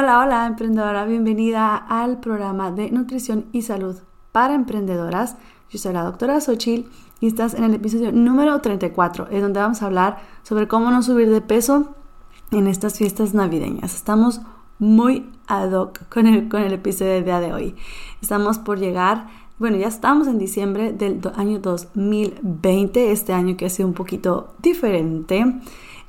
Hola, 0.00 0.20
hola 0.20 0.46
emprendedora, 0.46 1.04
bienvenida 1.06 1.74
al 1.74 2.20
programa 2.20 2.70
de 2.70 2.88
nutrición 2.92 3.46
y 3.50 3.62
salud 3.62 3.96
para 4.30 4.54
emprendedoras. 4.54 5.36
Yo 5.70 5.80
soy 5.80 5.92
la 5.92 6.04
doctora 6.04 6.40
Xochil 6.40 6.88
y 7.18 7.26
estás 7.26 7.54
en 7.54 7.64
el 7.64 7.74
episodio 7.74 8.12
número 8.12 8.60
34, 8.60 9.26
en 9.32 9.40
donde 9.40 9.58
vamos 9.58 9.82
a 9.82 9.86
hablar 9.86 10.18
sobre 10.44 10.68
cómo 10.68 10.92
no 10.92 11.02
subir 11.02 11.28
de 11.30 11.40
peso 11.40 11.96
en 12.52 12.68
estas 12.68 12.96
fiestas 12.96 13.34
navideñas. 13.34 13.92
Estamos 13.92 14.40
muy 14.78 15.28
ad 15.48 15.72
hoc 15.72 16.08
con 16.08 16.28
el, 16.28 16.48
con 16.48 16.62
el 16.62 16.74
episodio 16.74 17.14
del 17.14 17.24
día 17.24 17.40
de 17.40 17.52
hoy. 17.52 17.74
Estamos 18.22 18.60
por 18.60 18.78
llegar, 18.78 19.26
bueno, 19.58 19.78
ya 19.78 19.88
estamos 19.88 20.28
en 20.28 20.38
diciembre 20.38 20.92
del 20.92 21.20
año 21.34 21.58
2020, 21.58 23.10
este 23.10 23.32
año 23.32 23.56
que 23.56 23.66
ha 23.66 23.68
sido 23.68 23.88
un 23.88 23.94
poquito 23.94 24.54
diferente. 24.62 25.60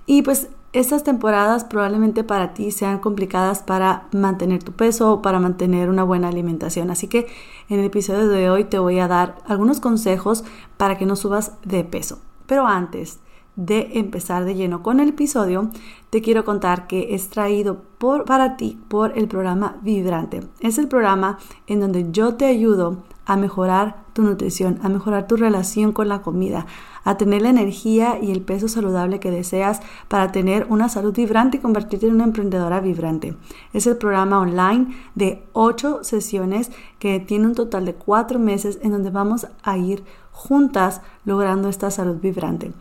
Y 0.05 0.21
pues 0.21 0.47
estas 0.72 1.03
temporadas 1.03 1.64
probablemente 1.64 2.23
para 2.23 2.53
ti 2.53 2.72
sean 2.72 3.00
complicadas 3.00 3.64
para 3.64 4.08
mantener 4.12 4.64
tu 4.64 4.72
peso 4.72 5.14
o 5.14 5.22
para 5.22 5.39
mantener 5.39 5.89
una 5.89 6.03
buena 6.03 6.28
alimentación. 6.28 6.92
Así 6.92 7.08
que 7.08 7.28
en 7.70 7.80
el 7.80 7.86
episodio 7.86 8.28
de 8.28 8.50
hoy 8.50 8.66
te 8.66 8.80
voy 8.80 9.00
a 9.00 9.08
dar 9.08 9.38
algunos 9.47 9.80
consejos 9.80 10.44
para 10.78 10.97
que 10.97 11.06
no 11.06 11.16
subas 11.16 11.53
de 11.64 11.84
peso. 11.84 12.20
Pero 12.45 12.67
antes 12.67 13.20
de 13.56 13.90
empezar 13.95 14.45
de 14.45 14.56
lleno 14.56 14.84
con 14.84 15.00
el 15.00 15.09
episodio, 15.09 15.70
te 16.09 16.22
quiero 16.22 16.45
contar 16.45 16.88
que 16.88 17.14
es 17.14 17.30
traído 17.30 17.81
por, 17.97 18.25
para 18.25 18.56
ti 18.56 18.80
por 18.88 19.17
el 19.17 19.28
programa 19.28 19.78
Vibrante. 19.81 20.42
Es 20.59 20.78
el 20.78 20.88
programa 20.88 21.40
en 21.67 21.80
donde 21.80 22.12
yo 22.12 22.36
te 22.36 22.45
ayudo 22.45 23.03
a 23.25 23.36
mejorar 23.36 24.03
tu 24.14 24.22
nutrición, 24.22 24.80
a 24.81 24.90
mejorar 24.90 25.28
tu 25.28 25.36
relación 25.36 25.92
con 25.92 26.08
la 26.08 26.22
comida, 26.22 26.67
a 27.03 27.17
tener 27.17 27.42
la 27.42 27.50
energía 27.50 28.19
y 28.22 28.31
el 28.31 28.42
peso 28.42 28.67
saludable 28.67 29.19
que 29.19 29.31
deseas 29.31 29.81
para 30.08 30.31
tener 30.31 30.67
una 30.69 30.89
salud 30.89 31.14
vibrante 31.14 31.58
y 31.58 31.59
convertirte 31.59 32.08
en 32.08 32.16
una 32.16 32.25
emprendedora 32.25 32.80
vibrante. 32.80 33.36
Es 33.73 33.88
el 33.88 33.97
programa 33.97 34.39
online 34.39 34.95
de 35.16 35.44
8 35.53 36.03
sesiones 36.03 36.72
que 37.00 37.19
tiene 37.19 37.47
un 37.47 37.56
total 37.56 37.85
de 37.85 37.96
4 37.96 38.40
meses 38.40 38.79
en 38.81 38.91
donde 38.91 39.09
vamos 39.09 39.47
a 39.63 39.78
ir 39.78 40.03
juntas 40.31 41.01
logrando 41.25 41.69
esta 41.69 41.91
salud 41.91 42.18
vibrante. 42.22 42.72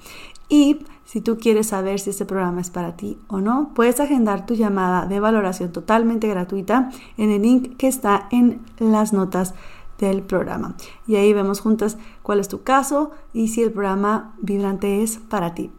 Y 0.48 0.78
si 1.04 1.20
tú 1.20 1.38
quieres 1.38 1.68
saber 1.68 2.00
si 2.00 2.10
este 2.10 2.24
programa 2.24 2.60
es 2.60 2.70
para 2.70 2.96
ti 2.96 3.18
o 3.28 3.40
no, 3.40 3.70
puedes 3.74 3.98
agendar 4.00 4.46
tu 4.46 4.54
llamada 4.54 5.06
de 5.06 5.20
valoración 5.20 5.72
totalmente 5.72 6.28
gratuita 6.28 6.90
en 7.16 7.30
el 7.30 7.42
link 7.42 7.76
que 7.76 7.88
está 7.88 8.28
en 8.30 8.60
las 8.78 9.12
notas 9.12 9.54
del 9.98 10.22
programa. 10.22 10.76
Y 11.06 11.16
ahí 11.16 11.32
vemos 11.32 11.60
juntas 11.60 11.98
cuál 12.22 12.40
es 12.40 12.48
tu 12.48 12.62
caso 12.62 13.10
y 13.32 13.48
si 13.48 13.62
el 13.62 13.72
programa 13.72 14.34
vibrante 14.40 15.02
es 15.02 15.18
para 15.18 15.54
ti. 15.54 15.70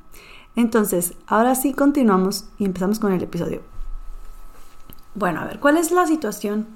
Entonces, 0.56 1.14
ahora 1.28 1.56
sí 1.56 1.74
continuamos 1.74 2.50
y 2.58 2.66
empezamos 2.66 3.00
con 3.00 3.14
el 3.14 3.24
episodio. 3.24 3.62
Bueno, 5.16 5.42
a 5.42 5.46
ver, 5.46 5.60
¿cuál 5.60 5.78
es 5.78 5.92
la 5.92 6.06
situación 6.06 6.68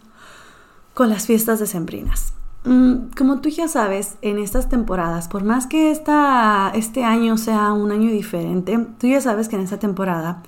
con 0.94 1.09
las 1.09 1.26
fiestas 1.26 1.59
decembrinas? 1.59 2.34
Mm, 2.66 3.09
como 3.18 3.42
tú 3.42 3.50
ya 3.50 3.68
sabes, 3.68 4.18
en 4.22 4.40
estas 4.40 4.70
temporadas, 4.70 5.28
por 5.28 5.44
más 5.44 5.68
que 5.68 5.92
esta, 5.92 6.72
este 6.74 7.04
año 7.04 7.38
sea 7.38 7.74
un 7.74 7.92
año 7.92 8.10
diferente, 8.10 8.78
tú 9.00 9.08
ya 9.08 9.20
sabes 9.20 9.50
que 9.50 9.58
en 9.58 9.64
esta 9.64 9.80
temporada 9.80 10.44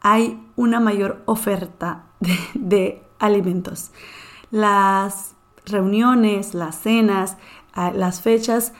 hay 0.00 0.40
una 0.54 0.78
mayor 0.78 1.22
oferta 1.26 2.04
de, 2.20 2.38
de 2.54 3.02
alimentos. 3.18 3.90
Las 4.50 5.34
reuniones, 5.70 6.54
las 6.54 6.78
cenas, 6.78 7.36
las 7.74 8.20
fechas 8.20 8.72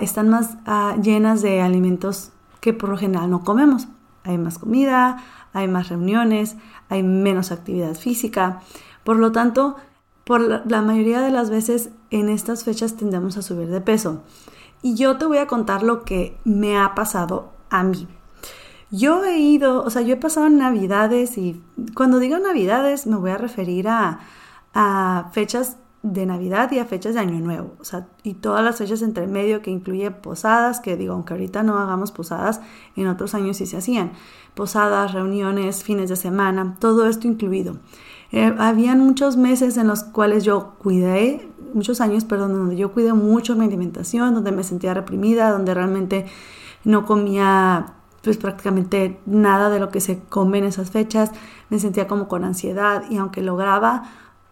están 0.00 0.28
más 0.28 0.56
llenas 1.02 1.42
de 1.42 1.60
alimentos 1.60 2.32
que 2.60 2.72
por 2.72 2.88
lo 2.88 2.96
general 2.96 3.30
no 3.30 3.44
comemos. 3.44 3.88
Hay 4.24 4.38
más 4.38 4.58
comida, 4.58 5.22
hay 5.52 5.68
más 5.68 5.88
reuniones, 5.88 6.56
hay 6.88 7.02
menos 7.02 7.52
actividad 7.52 7.94
física. 7.94 8.60
Por 9.04 9.16
lo 9.16 9.30
tanto, 9.30 9.76
por 10.24 10.40
la 10.40 10.82
mayoría 10.82 11.20
de 11.20 11.30
las 11.30 11.50
veces 11.50 11.90
en 12.10 12.28
estas 12.28 12.64
fechas 12.64 12.96
tendemos 12.96 13.36
a 13.36 13.42
subir 13.42 13.68
de 13.68 13.80
peso. 13.80 14.22
Y 14.82 14.96
yo 14.96 15.16
te 15.18 15.24
voy 15.24 15.38
a 15.38 15.46
contar 15.46 15.82
lo 15.82 16.04
que 16.04 16.36
me 16.44 16.76
ha 16.76 16.94
pasado 16.94 17.52
a 17.70 17.84
mí. 17.84 18.08
Yo 18.90 19.24
he 19.24 19.38
ido, 19.38 19.82
o 19.82 19.90
sea, 19.90 20.02
yo 20.02 20.14
he 20.14 20.16
pasado 20.16 20.48
navidades 20.48 21.38
y 21.38 21.62
cuando 21.94 22.18
digo 22.18 22.38
navidades 22.38 23.06
me 23.06 23.16
voy 23.16 23.30
a 23.30 23.38
referir 23.38 23.88
a, 23.88 24.20
a 24.74 25.30
fechas 25.32 25.76
de 26.06 26.24
Navidad 26.24 26.70
y 26.70 26.78
a 26.78 26.84
fechas 26.84 27.14
de 27.14 27.20
Año 27.20 27.40
Nuevo. 27.40 27.74
O 27.80 27.84
sea, 27.84 28.06
y 28.22 28.34
todas 28.34 28.64
las 28.64 28.78
fechas 28.78 29.02
entre 29.02 29.26
medio 29.26 29.60
que 29.60 29.72
incluye 29.72 30.10
posadas, 30.12 30.78
que 30.78 30.96
digo, 30.96 31.14
aunque 31.14 31.34
ahorita 31.34 31.64
no 31.64 31.78
hagamos 31.78 32.12
posadas, 32.12 32.60
en 32.94 33.08
otros 33.08 33.34
años 33.34 33.56
sí 33.56 33.66
se 33.66 33.76
hacían. 33.76 34.12
Posadas, 34.54 35.12
reuniones, 35.12 35.82
fines 35.82 36.08
de 36.08 36.16
semana, 36.16 36.76
todo 36.78 37.08
esto 37.08 37.26
incluido. 37.26 37.78
Eh, 38.30 38.54
habían 38.58 39.00
muchos 39.00 39.36
meses 39.36 39.76
en 39.76 39.88
los 39.88 40.04
cuales 40.04 40.44
yo 40.44 40.74
cuidé, 40.78 41.48
muchos 41.74 42.00
años, 42.00 42.24
perdón, 42.24 42.54
donde 42.54 42.76
yo 42.76 42.92
cuidé 42.92 43.12
mucho 43.12 43.56
mi 43.56 43.64
alimentación, 43.64 44.32
donde 44.32 44.52
me 44.52 44.62
sentía 44.62 44.94
reprimida, 44.94 45.50
donde 45.50 45.74
realmente 45.74 46.26
no 46.84 47.04
comía 47.04 47.94
pues 48.22 48.36
prácticamente 48.36 49.20
nada 49.26 49.70
de 49.70 49.78
lo 49.78 49.90
que 49.90 50.00
se 50.00 50.20
come 50.28 50.58
en 50.58 50.64
esas 50.64 50.90
fechas, 50.90 51.30
me 51.68 51.78
sentía 51.78 52.08
como 52.08 52.26
con 52.26 52.42
ansiedad 52.44 53.04
y 53.08 53.18
aunque 53.18 53.40
lograba 53.40 54.04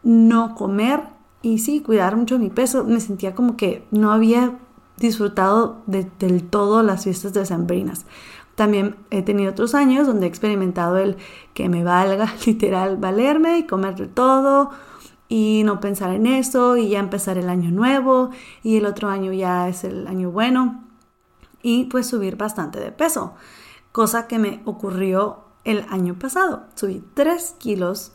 no 0.04 0.54
comer, 0.54 1.13
y 1.44 1.58
sí, 1.58 1.80
cuidar 1.80 2.16
mucho 2.16 2.38
mi 2.38 2.48
peso. 2.48 2.84
Me 2.84 3.00
sentía 3.00 3.34
como 3.34 3.56
que 3.56 3.86
no 3.90 4.12
había 4.12 4.58
disfrutado 4.96 5.82
del 5.86 6.42
todo 6.44 6.82
las 6.82 7.04
fiestas 7.04 7.34
decembrinas. 7.34 8.06
También 8.54 8.96
he 9.10 9.22
tenido 9.22 9.50
otros 9.50 9.74
años 9.74 10.06
donde 10.06 10.24
he 10.24 10.28
experimentado 10.28 10.96
el 10.96 11.16
que 11.52 11.68
me 11.68 11.84
valga 11.84 12.32
literal 12.46 12.96
valerme 12.96 13.58
y 13.58 13.66
comer 13.66 13.94
de 13.94 14.06
todo 14.06 14.70
y 15.28 15.62
no 15.66 15.80
pensar 15.80 16.14
en 16.14 16.26
eso 16.26 16.78
y 16.78 16.88
ya 16.88 16.98
empezar 16.98 17.36
el 17.36 17.50
año 17.50 17.70
nuevo 17.70 18.30
y 18.62 18.78
el 18.78 18.86
otro 18.86 19.08
año 19.08 19.32
ya 19.32 19.68
es 19.68 19.84
el 19.84 20.06
año 20.06 20.30
bueno 20.30 20.84
y 21.62 21.84
pues 21.84 22.06
subir 22.06 22.36
bastante 22.36 22.80
de 22.80 22.92
peso, 22.92 23.34
cosa 23.92 24.28
que 24.28 24.38
me 24.38 24.62
ocurrió 24.64 25.44
el 25.64 25.84
año 25.90 26.18
pasado. 26.18 26.64
Subí 26.74 27.02
3 27.14 27.56
kilos 27.58 28.12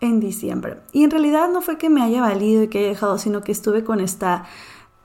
en 0.00 0.20
diciembre. 0.20 0.80
Y 0.92 1.04
en 1.04 1.10
realidad 1.10 1.50
no 1.50 1.60
fue 1.60 1.78
que 1.78 1.90
me 1.90 2.02
haya 2.02 2.20
valido 2.20 2.62
y 2.62 2.68
que 2.68 2.78
haya 2.78 2.88
dejado, 2.88 3.18
sino 3.18 3.42
que 3.42 3.52
estuve 3.52 3.84
con 3.84 4.00
esta, 4.00 4.44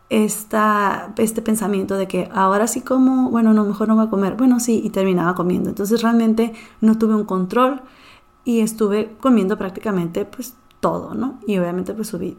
esta, 0.09 1.13
este 1.17 1.41
pensamiento 1.41 1.97
de 1.97 2.07
que 2.07 2.29
ahora 2.33 2.67
sí 2.67 2.81
como, 2.81 3.29
bueno, 3.29 3.53
no, 3.53 3.65
mejor 3.65 3.87
no 3.87 3.95
voy 3.95 4.05
a 4.05 4.09
comer. 4.09 4.35
Bueno, 4.35 4.59
sí, 4.59 4.81
y 4.83 4.89
terminaba 4.89 5.35
comiendo. 5.35 5.69
Entonces 5.69 6.01
realmente 6.01 6.53
no 6.81 6.97
tuve 6.97 7.15
un 7.15 7.25
control 7.25 7.81
y 8.43 8.61
estuve 8.61 9.15
comiendo 9.19 9.57
prácticamente 9.57 10.25
pues 10.25 10.55
todo, 10.79 11.13
¿no? 11.13 11.39
Y 11.47 11.57
obviamente 11.57 11.93
pues 11.93 12.07
subí 12.09 12.37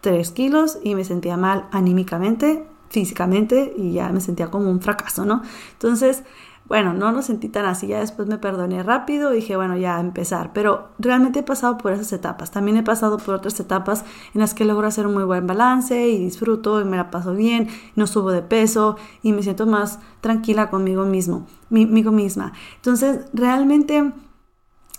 3 0.00 0.30
kilos 0.30 0.78
y 0.82 0.94
me 0.94 1.04
sentía 1.04 1.36
mal 1.36 1.68
anímicamente 1.72 2.66
físicamente 2.90 3.74
y 3.76 3.92
ya 3.92 4.10
me 4.10 4.20
sentía 4.20 4.50
como 4.50 4.70
un 4.70 4.80
fracaso, 4.80 5.24
¿no? 5.24 5.42
Entonces, 5.72 6.24
bueno, 6.68 6.92
no 6.92 7.12
lo 7.12 7.22
sentí 7.22 7.48
tan 7.48 7.64
así, 7.64 7.86
ya 7.86 8.00
después 8.00 8.28
me 8.28 8.36
perdoné 8.36 8.82
rápido 8.82 9.32
y 9.32 9.36
dije, 9.36 9.56
bueno, 9.56 9.76
ya 9.76 9.96
a 9.96 10.00
empezar, 10.00 10.52
pero 10.52 10.90
realmente 10.98 11.38
he 11.38 11.42
pasado 11.42 11.78
por 11.78 11.92
esas 11.92 12.12
etapas, 12.12 12.50
también 12.50 12.76
he 12.76 12.82
pasado 12.82 13.16
por 13.16 13.34
otras 13.34 13.58
etapas 13.58 14.04
en 14.34 14.42
las 14.42 14.52
que 14.52 14.66
logro 14.66 14.86
hacer 14.86 15.06
un 15.06 15.14
muy 15.14 15.24
buen 15.24 15.46
balance 15.46 16.08
y 16.08 16.18
disfruto 16.18 16.80
y 16.80 16.84
me 16.84 16.98
la 16.98 17.10
paso 17.10 17.34
bien, 17.34 17.68
no 17.96 18.06
subo 18.06 18.30
de 18.30 18.42
peso 18.42 18.96
y 19.22 19.32
me 19.32 19.42
siento 19.42 19.66
más 19.66 19.98
tranquila 20.20 20.68
conmigo 20.68 21.06
mismo, 21.06 21.46
conmigo 21.70 22.12
misma. 22.12 22.52
Entonces, 22.76 23.26
realmente... 23.32 24.12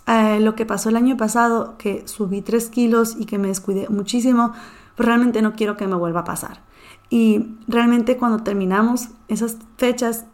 Eh, 0.07 0.39
lo 0.39 0.55
que 0.55 0.65
pasó 0.65 0.89
el 0.89 0.95
año 0.95 1.17
pasado, 1.17 1.77
que 1.77 2.07
subí 2.07 2.41
3 2.41 2.69
kilos 2.69 3.15
y 3.19 3.25
que 3.25 3.37
me 3.37 3.47
descuidé 3.47 3.87
muchísimo, 3.89 4.53
pues 4.95 5.05
realmente 5.05 5.43
no 5.43 5.53
quiero 5.53 5.77
que 5.77 5.85
me 5.85 5.95
vuelva 5.95 6.21
a 6.21 6.23
pasar. 6.23 6.63
Y 7.11 7.57
realmente 7.67 8.17
cuando 8.17 8.43
terminamos 8.43 9.09
esas 9.27 9.57
fechas, 9.77 10.25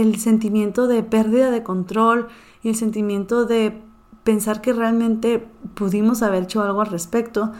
el 0.00 0.18
sentimiento 0.18 0.86
de 0.86 1.02
pérdida 1.02 1.50
de 1.50 1.62
control 1.62 2.28
y 2.62 2.70
el 2.70 2.76
sentimiento 2.76 3.44
de 3.44 3.80
pensar 4.24 4.60
que 4.60 4.72
realmente 4.72 5.46
pudimos 5.74 6.22
haber 6.22 6.44
hecho 6.44 6.62
algo 6.62 6.80
al 6.80 6.88
respecto, 6.88 7.52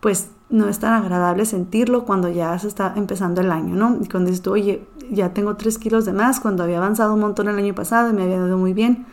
pues 0.00 0.30
no 0.48 0.68
es 0.68 0.78
tan 0.78 0.92
agradable 0.92 1.44
sentirlo 1.46 2.04
cuando 2.04 2.28
ya 2.28 2.58
se 2.58 2.68
está 2.68 2.92
empezando 2.96 3.40
el 3.40 3.50
año, 3.50 3.74
¿no? 3.74 3.98
Y 4.00 4.08
cuando 4.08 4.30
dices 4.30 4.46
oye, 4.46 4.86
ya 5.10 5.32
tengo 5.32 5.56
tres 5.56 5.78
kilos 5.78 6.04
de 6.04 6.12
más, 6.12 6.40
cuando 6.40 6.62
había 6.62 6.78
avanzado 6.78 7.14
un 7.14 7.20
montón 7.20 7.48
el 7.48 7.58
año 7.58 7.74
pasado 7.74 8.10
y 8.10 8.12
me 8.12 8.22
había 8.22 8.36
ido 8.36 8.58
muy 8.58 8.72
bien. 8.72 9.06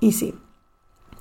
Y 0.00 0.12
sí, 0.12 0.34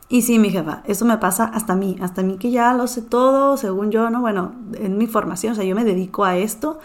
y 0.07 0.21
sí, 0.21 0.37
mi 0.37 0.49
jefa, 0.51 0.83
eso 0.85 1.03
me 1.05 1.17
pasa 1.17 1.45
hasta 1.45 1.75
mí, 1.75 1.97
hasta 1.99 2.21
mí 2.21 2.37
que 2.37 2.51
ya 2.51 2.73
lo 2.73 2.87
sé 2.87 3.01
todo, 3.01 3.57
según 3.57 3.91
yo, 3.91 4.09
¿no? 4.09 4.21
Bueno, 4.21 4.53
en 4.73 4.97
mi 4.97 5.07
formación, 5.07 5.53
o 5.53 5.55
sea, 5.55 5.65
yo 5.65 5.75
me 5.75 5.83
dedico 5.83 6.25
a 6.25 6.37
esto 6.37 6.79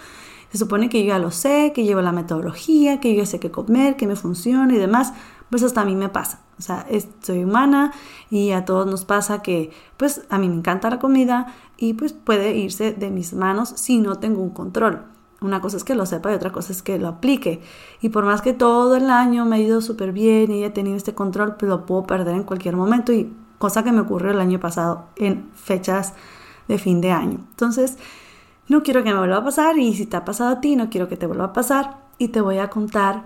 se 0.50 0.58
supone 0.58 0.88
que 0.88 1.02
yo 1.02 1.08
ya 1.08 1.18
lo 1.18 1.30
sé, 1.30 1.72
que 1.74 1.84
llevo 1.84 2.00
la 2.00 2.12
metodología, 2.12 3.00
que 3.00 3.14
yo 3.14 3.22
ya 3.22 3.26
sé 3.26 3.38
qué 3.40 3.50
comer, 3.50 3.96
que 3.96 4.06
me 4.06 4.16
funciona 4.16 4.72
y 4.74 4.78
demás. 4.78 5.12
Pues 5.48 5.62
hasta 5.62 5.80
a 5.80 5.84
mí 5.84 5.94
me 5.94 6.08
pasa. 6.08 6.40
O 6.58 6.62
sea, 6.62 6.86
soy 7.20 7.44
humana 7.44 7.92
y 8.30 8.50
a 8.52 8.64
todos 8.64 8.86
nos 8.86 9.04
pasa 9.04 9.42
que, 9.42 9.70
pues, 9.96 10.22
a 10.28 10.38
mí 10.38 10.48
me 10.48 10.56
encanta 10.56 10.90
la 10.90 10.98
comida 10.98 11.54
y 11.76 11.94
pues 11.94 12.12
puede 12.12 12.54
irse 12.56 12.92
de 12.92 13.10
mis 13.10 13.32
manos 13.32 13.70
si 13.70 13.98
no 13.98 14.16
tengo 14.16 14.42
un 14.42 14.50
control. 14.50 15.04
Una 15.40 15.62
cosa 15.62 15.78
es 15.78 15.84
que 15.84 15.94
lo 15.94 16.04
sepa 16.04 16.30
y 16.30 16.34
otra 16.34 16.52
cosa 16.52 16.72
es 16.72 16.82
que 16.82 16.98
lo 16.98 17.08
aplique. 17.08 17.62
Y 18.02 18.10
por 18.10 18.26
más 18.26 18.42
que 18.42 18.52
todo 18.52 18.96
el 18.96 19.08
año 19.08 19.46
me 19.46 19.56
ha 19.56 19.58
ido 19.58 19.80
súper 19.80 20.12
bien 20.12 20.52
y 20.52 20.64
he 20.64 20.70
tenido 20.70 20.96
este 20.96 21.14
control, 21.14 21.56
pues 21.56 21.70
lo 21.70 21.86
puedo 21.86 22.04
perder 22.04 22.34
en 22.34 22.44
cualquier 22.44 22.76
momento. 22.76 23.12
Y 23.12 23.32
cosa 23.56 23.82
que 23.82 23.92
me 23.92 24.00
ocurrió 24.00 24.32
el 24.32 24.40
año 24.40 24.60
pasado 24.60 25.06
en 25.16 25.50
fechas 25.54 26.12
de 26.68 26.76
fin 26.78 27.00
de 27.00 27.12
año. 27.12 27.38
Entonces, 27.50 27.96
no 28.70 28.84
quiero 28.84 29.02
que 29.02 29.12
me 29.12 29.18
vuelva 29.18 29.38
a 29.38 29.44
pasar 29.44 29.78
y 29.78 29.94
si 29.94 30.06
te 30.06 30.16
ha 30.16 30.24
pasado 30.24 30.50
a 30.50 30.60
ti, 30.60 30.76
no 30.76 30.90
quiero 30.90 31.08
que 31.08 31.16
te 31.16 31.26
vuelva 31.26 31.46
a 31.46 31.52
pasar 31.52 31.98
y 32.18 32.28
te 32.28 32.40
voy 32.40 32.58
a 32.58 32.70
contar 32.70 33.24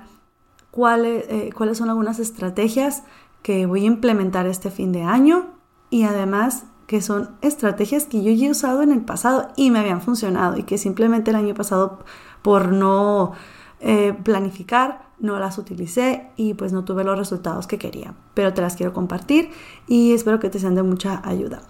cuáles, 0.70 1.26
eh, 1.28 1.50
cuáles 1.54 1.76
son 1.76 1.90
algunas 1.90 2.18
estrategias 2.18 3.02
que 3.42 3.66
voy 3.66 3.82
a 3.82 3.88
implementar 3.88 4.46
este 4.46 4.70
fin 4.70 4.90
de 4.90 5.02
año 5.02 5.50
y 5.90 6.04
además 6.04 6.64
que 6.86 7.02
son 7.02 7.36
estrategias 7.42 8.06
que 8.06 8.22
yo 8.22 8.32
ya 8.32 8.46
he 8.46 8.50
usado 8.50 8.80
en 8.80 8.90
el 8.90 9.02
pasado 9.02 9.48
y 9.54 9.70
me 9.70 9.80
habían 9.80 10.00
funcionado 10.00 10.56
y 10.56 10.62
que 10.62 10.78
simplemente 10.78 11.30
el 11.30 11.36
año 11.36 11.52
pasado 11.52 11.98
por 12.40 12.72
no 12.72 13.32
eh, 13.80 14.14
planificar 14.24 15.08
no 15.18 15.38
las 15.38 15.58
utilicé 15.58 16.30
y 16.36 16.54
pues 16.54 16.72
no 16.72 16.84
tuve 16.84 17.04
los 17.04 17.18
resultados 17.18 17.66
que 17.66 17.76
quería, 17.76 18.14
pero 18.32 18.54
te 18.54 18.62
las 18.62 18.76
quiero 18.76 18.94
compartir 18.94 19.50
y 19.86 20.14
espero 20.14 20.40
que 20.40 20.48
te 20.48 20.58
sean 20.58 20.74
de 20.74 20.82
mucha 20.84 21.20
ayuda. 21.22 21.60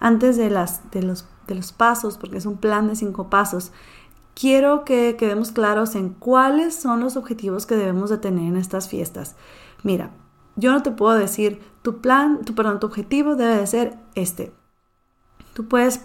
Antes 0.00 0.38
de, 0.38 0.48
las, 0.48 0.90
de 0.92 1.02
los 1.02 1.26
de 1.48 1.54
los 1.54 1.72
pasos, 1.72 2.16
porque 2.16 2.38
es 2.38 2.46
un 2.46 2.58
plan 2.58 2.86
de 2.86 2.94
cinco 2.94 3.28
pasos, 3.28 3.72
quiero 4.34 4.84
que 4.84 5.16
quedemos 5.16 5.50
claros 5.50 5.96
en 5.96 6.10
cuáles 6.10 6.74
son 6.74 7.00
los 7.00 7.16
objetivos 7.16 7.66
que 7.66 7.74
debemos 7.74 8.10
de 8.10 8.18
tener 8.18 8.44
en 8.44 8.56
estas 8.56 8.88
fiestas. 8.88 9.34
Mira, 9.82 10.10
yo 10.54 10.70
no 10.70 10.82
te 10.82 10.92
puedo 10.92 11.16
decir 11.16 11.60
tu 11.82 12.00
plan, 12.00 12.44
tu 12.44 12.54
perdón, 12.54 12.78
tu 12.78 12.86
objetivo 12.86 13.34
debe 13.34 13.56
de 13.56 13.66
ser 13.66 13.98
este. 14.14 14.52
Tú 15.54 15.66
puedes 15.66 16.02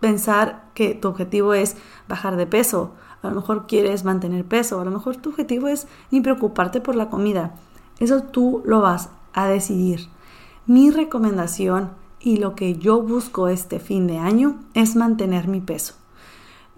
pensar 0.00 0.70
que 0.74 0.94
tu 0.94 1.08
objetivo 1.08 1.54
es 1.54 1.76
bajar 2.08 2.36
de 2.36 2.46
peso, 2.46 2.94
a 3.22 3.28
lo 3.28 3.36
mejor 3.36 3.66
quieres 3.66 4.04
mantener 4.04 4.44
peso, 4.44 4.80
a 4.80 4.84
lo 4.84 4.90
mejor 4.90 5.16
tu 5.16 5.30
objetivo 5.30 5.68
es 5.68 5.86
ni 6.10 6.20
preocuparte 6.20 6.80
por 6.80 6.94
la 6.94 7.08
comida. 7.08 7.54
Eso 7.98 8.22
tú 8.22 8.62
lo 8.66 8.80
vas 8.80 9.10
a 9.32 9.46
decidir. 9.46 10.08
Mi 10.66 10.90
recomendación 10.90 11.90
y 12.24 12.38
lo 12.38 12.54
que 12.54 12.78
yo 12.78 13.02
busco 13.02 13.48
este 13.48 13.78
fin 13.78 14.06
de 14.06 14.16
año 14.16 14.58
es 14.72 14.96
mantener 14.96 15.46
mi 15.46 15.60
peso. 15.60 15.92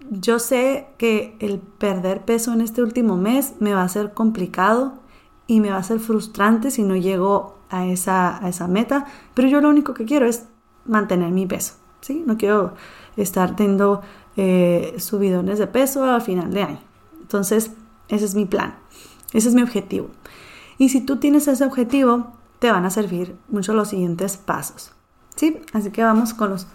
Yo 0.09 0.39
sé 0.39 0.87
que 0.97 1.37
el 1.39 1.59
perder 1.59 2.25
peso 2.25 2.51
en 2.51 2.59
este 2.59 2.83
último 2.83 3.15
mes 3.15 3.53
me 3.59 3.73
va 3.73 3.83
a 3.83 3.89
ser 3.89 4.13
complicado 4.13 4.95
y 5.47 5.61
me 5.61 5.69
va 5.69 5.77
a 5.77 5.83
ser 5.83 6.01
frustrante 6.01 6.69
si 6.69 6.83
no 6.83 6.97
llego 6.97 7.55
a 7.69 7.85
esa, 7.85 8.37
a 8.37 8.67
meta, 8.67 9.05
pero 9.33 9.47
yo 9.47 9.61
lo 9.61 9.69
único 9.69 9.93
que 9.93 10.03
quiero 10.03 10.25
es 10.25 10.47
mantener 10.85 11.31
mi 11.31 11.45
peso, 11.45 11.75
¿sí? 12.01 12.23
No 12.25 12.37
quiero 12.37 12.73
estar 13.15 13.55
teniendo 13.55 14.01
eh, 14.35 14.95
subidones 14.97 15.59
de 15.59 15.67
peso 15.67 16.03
al 16.03 16.21
final 16.21 16.53
de 16.53 16.63
año. 16.63 16.79
Entonces, 17.21 17.71
ese 18.09 18.25
es 18.25 18.35
mi 18.35 18.45
plan, 18.45 18.75
ese 19.31 19.47
es 19.47 19.55
mi 19.55 19.61
objetivo. 19.61 20.09
Y 20.77 20.89
si 20.89 20.99
tú 20.99 21.17
tienes 21.17 21.47
ese 21.47 21.63
objetivo, 21.63 22.33
te 22.59 22.69
van 22.69 22.83
a 22.83 22.89
servir 22.89 23.37
mucho 23.47 23.73
los 23.73 23.89
siguientes 23.89 24.35
pasos. 24.35 24.96
¿Sí? 25.37 25.61
Así 25.71 25.91
que 25.91 26.03
vamos 26.03 26.33
con 26.33 26.49
los 26.49 26.67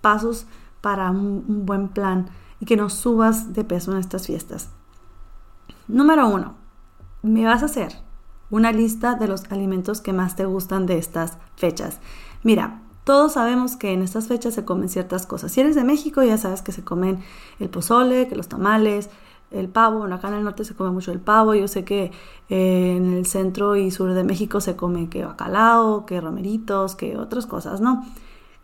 pasos 0.00 0.46
para 0.80 1.10
un, 1.10 1.66
buen 1.66 1.88
plan 1.88 2.30
y 2.58 2.66
que 2.66 2.76
no 2.76 2.90
subas 2.90 3.52
de 3.52 3.64
peso 3.64 3.92
en 3.92 3.98
estas 3.98 4.26
fiestas. 4.26 4.70
Número 5.86 6.28
uno, 6.28 6.54
me 7.22 7.44
vas 7.44 7.62
a 7.62 7.66
hacer 7.66 7.92
una 8.50 8.72
lista 8.72 9.14
de 9.14 9.28
los 9.28 9.44
alimentos 9.50 10.00
que 10.00 10.12
más 10.12 10.34
te 10.34 10.44
gustan 10.44 10.86
de 10.86 10.98
estas 10.98 11.38
fechas. 11.56 12.00
Mira, 12.42 12.82
todos 13.04 13.32
sabemos 13.34 13.76
que 13.76 13.92
en 13.92 14.02
estas 14.02 14.26
fechas 14.26 14.54
se 14.54 14.64
comen 14.64 14.88
ciertas 14.88 15.26
cosas. 15.26 15.52
Si 15.52 15.60
eres 15.60 15.74
de 15.74 15.84
México, 15.84 16.22
ya 16.22 16.36
sabes 16.36 16.62
que 16.62 16.72
se 16.72 16.84
comen 16.84 17.22
el 17.58 17.70
pozole, 17.70 18.28
que 18.28 18.36
los 18.36 18.48
tamales, 18.48 19.10
el 19.50 19.68
pavo. 19.68 20.04
acá 20.04 20.28
en 20.28 20.34
el 20.34 20.44
norte 20.44 20.64
se 20.64 20.74
come 20.74 20.90
mucho 20.90 21.12
el 21.12 21.20
pavo. 21.20 21.54
Yo 21.54 21.68
sé 21.68 21.84
que 21.84 22.12
eh, 22.48 22.94
en 22.96 23.14
el 23.14 23.26
centro 23.26 23.76
y 23.76 23.90
sur 23.90 24.12
de 24.14 24.24
México 24.24 24.60
se 24.60 24.76
come 24.76 25.08
que 25.08 25.24
bacalao, 25.24 26.06
que 26.06 26.20
romeritos, 26.20 26.96
que 26.96 27.16
otras 27.16 27.46
cosas, 27.46 27.80
¿no? 27.80 28.04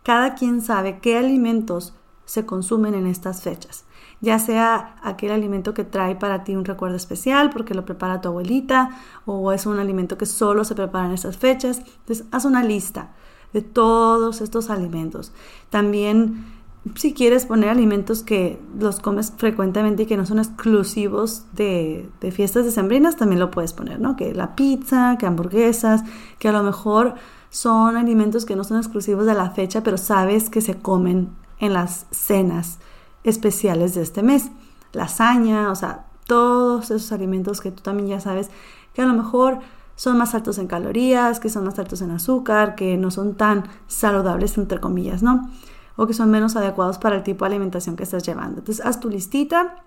Cada 0.03 0.35
quien 0.35 0.61
sabe 0.61 0.99
qué 0.99 1.17
alimentos 1.17 1.93
se 2.25 2.45
consumen 2.45 2.93
en 2.93 3.07
estas 3.07 3.41
fechas. 3.41 3.85
Ya 4.19 4.39
sea 4.39 4.95
aquel 5.03 5.31
alimento 5.31 5.73
que 5.73 5.83
trae 5.83 6.15
para 6.15 6.43
ti 6.43 6.55
un 6.55 6.65
recuerdo 6.65 6.95
especial 6.95 7.49
porque 7.51 7.75
lo 7.75 7.85
prepara 7.85 8.19
tu 8.19 8.29
abuelita 8.29 8.89
o 9.25 9.51
es 9.51 9.65
un 9.65 9.79
alimento 9.79 10.17
que 10.17 10.25
solo 10.25 10.63
se 10.63 10.75
prepara 10.75 11.05
en 11.05 11.11
estas 11.11 11.37
fechas. 11.37 11.79
Entonces, 11.99 12.25
haz 12.31 12.45
una 12.45 12.63
lista 12.63 13.11
de 13.53 13.61
todos 13.61 14.41
estos 14.41 14.69
alimentos. 14.69 15.33
También 15.69 16.56
si 16.95 17.13
quieres 17.13 17.45
poner 17.45 17.69
alimentos 17.69 18.23
que 18.23 18.59
los 18.77 18.99
comes 18.99 19.33
frecuentemente 19.35 20.03
y 20.03 20.05
que 20.05 20.17
no 20.17 20.25
son 20.25 20.39
exclusivos 20.39 21.45
de, 21.53 22.09
de 22.21 22.31
fiestas 22.31 22.65
decembrinas, 22.65 23.15
también 23.15 23.39
lo 23.39 23.51
puedes 23.51 23.73
poner, 23.73 23.99
¿no? 23.99 24.15
Que 24.15 24.33
la 24.33 24.55
pizza, 24.55 25.17
que 25.19 25.25
hamburguesas, 25.25 26.03
que 26.39 26.49
a 26.49 26.51
lo 26.51 26.63
mejor 26.63 27.15
son 27.49 27.97
alimentos 27.97 28.45
que 28.45 28.55
no 28.55 28.63
son 28.63 28.77
exclusivos 28.77 29.25
de 29.25 29.33
la 29.33 29.51
fecha, 29.51 29.81
pero 29.83 29.97
sabes 29.97 30.49
que 30.49 30.61
se 30.61 30.75
comen 30.75 31.29
en 31.59 31.73
las 31.73 32.05
cenas 32.11 32.79
especiales 33.23 33.95
de 33.95 34.01
este 34.01 34.23
mes. 34.23 34.51
Lasaña, 34.93 35.71
o 35.71 35.75
sea, 35.75 36.05
todos 36.25 36.91
esos 36.91 37.11
alimentos 37.11 37.61
que 37.61 37.71
tú 37.71 37.81
también 37.81 38.09
ya 38.09 38.19
sabes 38.19 38.49
que 38.93 39.01
a 39.01 39.05
lo 39.05 39.13
mejor 39.13 39.59
son 39.95 40.17
más 40.17 40.35
altos 40.35 40.59
en 40.59 40.67
calorías, 40.67 41.39
que 41.39 41.49
son 41.49 41.65
más 41.65 41.79
altos 41.79 42.01
en 42.01 42.11
azúcar, 42.11 42.75
que 42.75 42.97
no 42.97 43.09
son 43.09 43.35
tan 43.35 43.63
saludables, 43.87 44.57
entre 44.57 44.79
comillas, 44.79 45.23
¿no? 45.23 45.49
O 45.97 46.07
que 46.07 46.13
son 46.13 46.31
menos 46.31 46.55
adecuados 46.55 46.97
para 46.97 47.17
el 47.17 47.23
tipo 47.23 47.43
de 47.43 47.49
alimentación 47.49 47.97
que 47.97 48.03
estás 48.03 48.23
llevando. 48.23 48.59
Entonces, 48.59 48.85
haz 48.85 49.01
tu 49.01 49.09
listita, 49.09 49.83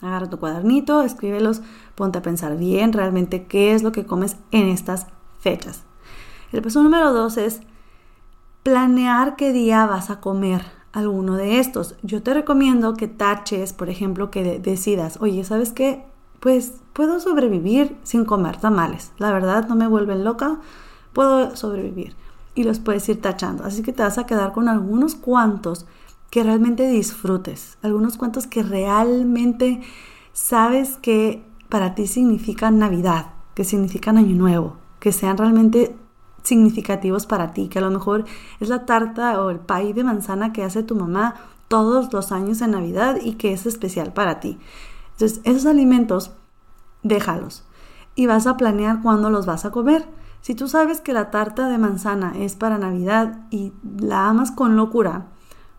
agarra 0.00 0.30
tu 0.30 0.38
cuadernito, 0.38 1.02
escríbelos, 1.02 1.62
ponte 1.96 2.18
a 2.18 2.22
pensar 2.22 2.56
bien 2.56 2.92
realmente 2.92 3.46
qué 3.46 3.74
es 3.74 3.82
lo 3.82 3.90
que 3.90 4.06
comes 4.06 4.36
en 4.52 4.68
estas 4.68 5.06
fechas. 5.40 5.82
El 6.52 6.62
paso 6.62 6.82
número 6.82 7.12
dos 7.12 7.36
es 7.36 7.60
planear 8.62 9.36
qué 9.36 9.52
día 9.52 9.86
vas 9.86 10.10
a 10.10 10.20
comer 10.20 10.62
alguno 10.92 11.36
de 11.36 11.58
estos. 11.58 11.96
Yo 12.02 12.22
te 12.22 12.34
recomiendo 12.34 12.94
que 12.94 13.08
taches, 13.08 13.72
por 13.72 13.88
ejemplo, 13.88 14.30
que 14.30 14.58
decidas, 14.58 15.18
oye, 15.20 15.44
¿sabes 15.44 15.72
qué? 15.72 16.04
Pues 16.40 16.74
puedo 16.92 17.20
sobrevivir 17.20 17.96
sin 18.02 18.24
comer 18.24 18.58
tamales. 18.58 19.12
La 19.18 19.32
verdad 19.32 19.68
no 19.68 19.76
me 19.76 19.86
vuelven 19.86 20.24
loca, 20.24 20.60
puedo 21.12 21.56
sobrevivir 21.56 22.14
y 22.54 22.64
los 22.64 22.78
puedes 22.78 23.08
ir 23.08 23.20
tachando. 23.20 23.64
Así 23.64 23.82
que 23.82 23.92
te 23.92 24.02
vas 24.02 24.18
a 24.18 24.26
quedar 24.26 24.52
con 24.52 24.68
algunos 24.68 25.14
cuantos 25.14 25.86
que 26.30 26.44
realmente 26.44 26.88
disfrutes, 26.88 27.78
algunos 27.82 28.16
cuantos 28.16 28.46
que 28.46 28.62
realmente 28.62 29.80
sabes 30.32 30.96
que 30.96 31.44
para 31.68 31.94
ti 31.94 32.06
significan 32.06 32.78
Navidad, 32.78 33.32
que 33.54 33.64
significan 33.64 34.16
Año 34.16 34.36
Nuevo, 34.36 34.76
que 35.00 35.12
sean 35.12 35.36
realmente 35.36 35.96
significativos 36.42 37.26
para 37.26 37.52
ti, 37.52 37.68
que 37.68 37.78
a 37.78 37.82
lo 37.82 37.90
mejor 37.90 38.24
es 38.60 38.68
la 38.68 38.86
tarta 38.86 39.42
o 39.42 39.50
el 39.50 39.58
pay 39.58 39.92
de 39.92 40.04
manzana 40.04 40.52
que 40.52 40.62
hace 40.62 40.82
tu 40.82 40.94
mamá 40.94 41.34
todos 41.68 42.12
los 42.12 42.32
años 42.32 42.62
en 42.62 42.72
Navidad 42.72 43.16
y 43.22 43.34
que 43.34 43.52
es 43.52 43.66
especial 43.66 44.12
para 44.12 44.40
ti. 44.40 44.58
Entonces, 45.12 45.40
esos 45.44 45.66
alimentos, 45.66 46.32
déjalos 47.02 47.64
y 48.14 48.26
vas 48.26 48.46
a 48.46 48.56
planear 48.56 49.02
cuándo 49.02 49.30
los 49.30 49.46
vas 49.46 49.64
a 49.64 49.70
comer. 49.70 50.06
Si 50.40 50.54
tú 50.54 50.68
sabes 50.68 51.00
que 51.00 51.12
la 51.12 51.30
tarta 51.30 51.68
de 51.68 51.78
manzana 51.78 52.32
es 52.36 52.56
para 52.56 52.78
Navidad 52.78 53.46
y 53.50 53.72
la 53.98 54.28
amas 54.28 54.50
con 54.50 54.76
locura, 54.76 55.26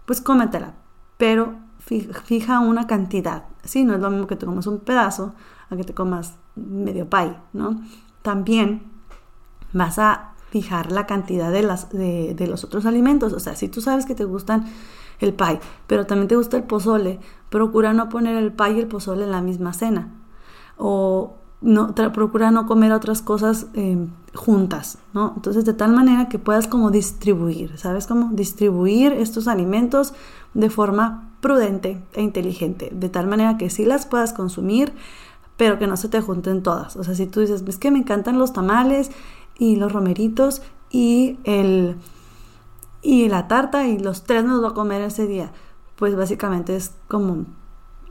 pues 0.06 0.22
cómetela, 0.22 0.74
pero 1.18 1.56
fija 1.80 2.60
una 2.60 2.88
cantidad. 2.88 3.46
Sí, 3.64 3.84
no 3.84 3.96
es 3.96 4.02
lo 4.02 4.10
mismo 4.12 4.28
que 4.28 4.36
te 4.36 4.46
comas 4.46 4.68
un 4.68 4.80
pedazo 4.80 5.34
a 5.70 5.76
que 5.76 5.84
te 5.84 5.94
comas 5.94 6.36
medio 6.56 7.10
pie, 7.10 7.36
¿no? 7.54 7.82
También 8.22 8.84
vas 9.74 10.00
a 10.00 10.34
fijar 10.50 10.92
la 10.92 11.06
cantidad 11.06 11.52
de, 11.52 11.64
los 12.48 12.64
otros 12.64 12.86
alimentos. 12.86 13.34
O 13.34 13.40
sea, 13.40 13.56
si 13.56 13.70
tú 13.70 13.82
sabes 13.82 14.06
que 14.06 14.16
te 14.16 14.26
gustan 14.26 14.66
el 15.20 15.34
pie, 15.34 15.60
pero 15.88 16.06
también 16.06 16.28
te 16.28 16.36
gusta 16.36 16.58
el 16.58 16.64
pozole, 16.64 17.20
procura 17.50 17.94
no 17.94 18.10
poner 18.10 18.36
el 18.36 18.54
pie 18.54 18.72
y 18.74 18.80
el 18.80 18.88
pozole 18.88 19.24
en 19.24 19.32
la 19.32 19.42
misma 19.42 19.74
cena. 19.74 20.14
O 20.78 21.41
no, 21.62 21.94
procura 21.94 22.52
no 22.52 22.66
comer 22.66 22.92
otras 22.92 23.22
cosas 23.22 23.68
eh, 23.76 24.08
juntas, 24.34 24.98
¿no? 25.14 25.34
Entonces, 25.36 25.64
de 25.64 25.74
tal 25.74 25.94
manera 25.94 26.28
que 26.28 26.40
puedas 26.40 26.68
como 26.68 26.90
distribuir, 26.90 27.78
¿sabes 27.78 28.08
cómo? 28.08 28.32
Distribuir 28.34 29.14
estos 29.14 29.48
alimentos 29.48 30.14
de 30.54 30.70
forma 30.70 31.30
prudente 31.40 32.04
e 32.14 32.22
inteligente, 32.22 32.90
de 32.92 33.10
tal 33.10 33.28
manera 33.28 33.58
que 33.58 33.70
sí 33.70 33.86
las 33.86 34.06
puedas 34.06 34.34
consumir, 34.34 34.94
pero 35.56 35.78
que 35.78 35.88
no 35.88 35.98
se 35.98 36.10
te 36.10 36.22
junten 36.22 36.64
todas. 36.64 36.96
O 36.96 37.04
sea, 37.04 37.14
si 37.14 37.28
tú 37.28 37.42
dices, 37.42 37.64
es 37.68 37.78
que 37.78 37.92
me 37.92 38.00
encantan 38.00 38.40
los 38.40 38.54
tamales 38.54 39.12
y 39.58 39.76
los 39.76 39.92
romeritos 39.92 40.64
y 40.90 41.38
el 41.44 41.98
y 43.04 43.30
la 43.30 43.48
tarta 43.48 43.88
y 43.88 43.98
los 43.98 44.24
tres 44.24 44.44
nos 44.44 44.64
va 44.64 44.70
a 44.70 44.74
comer 44.74 45.02
ese 45.02 45.26
día, 45.26 45.52
pues 45.96 46.16
básicamente 46.16 46.76
es 46.76 46.94
como 47.08 47.46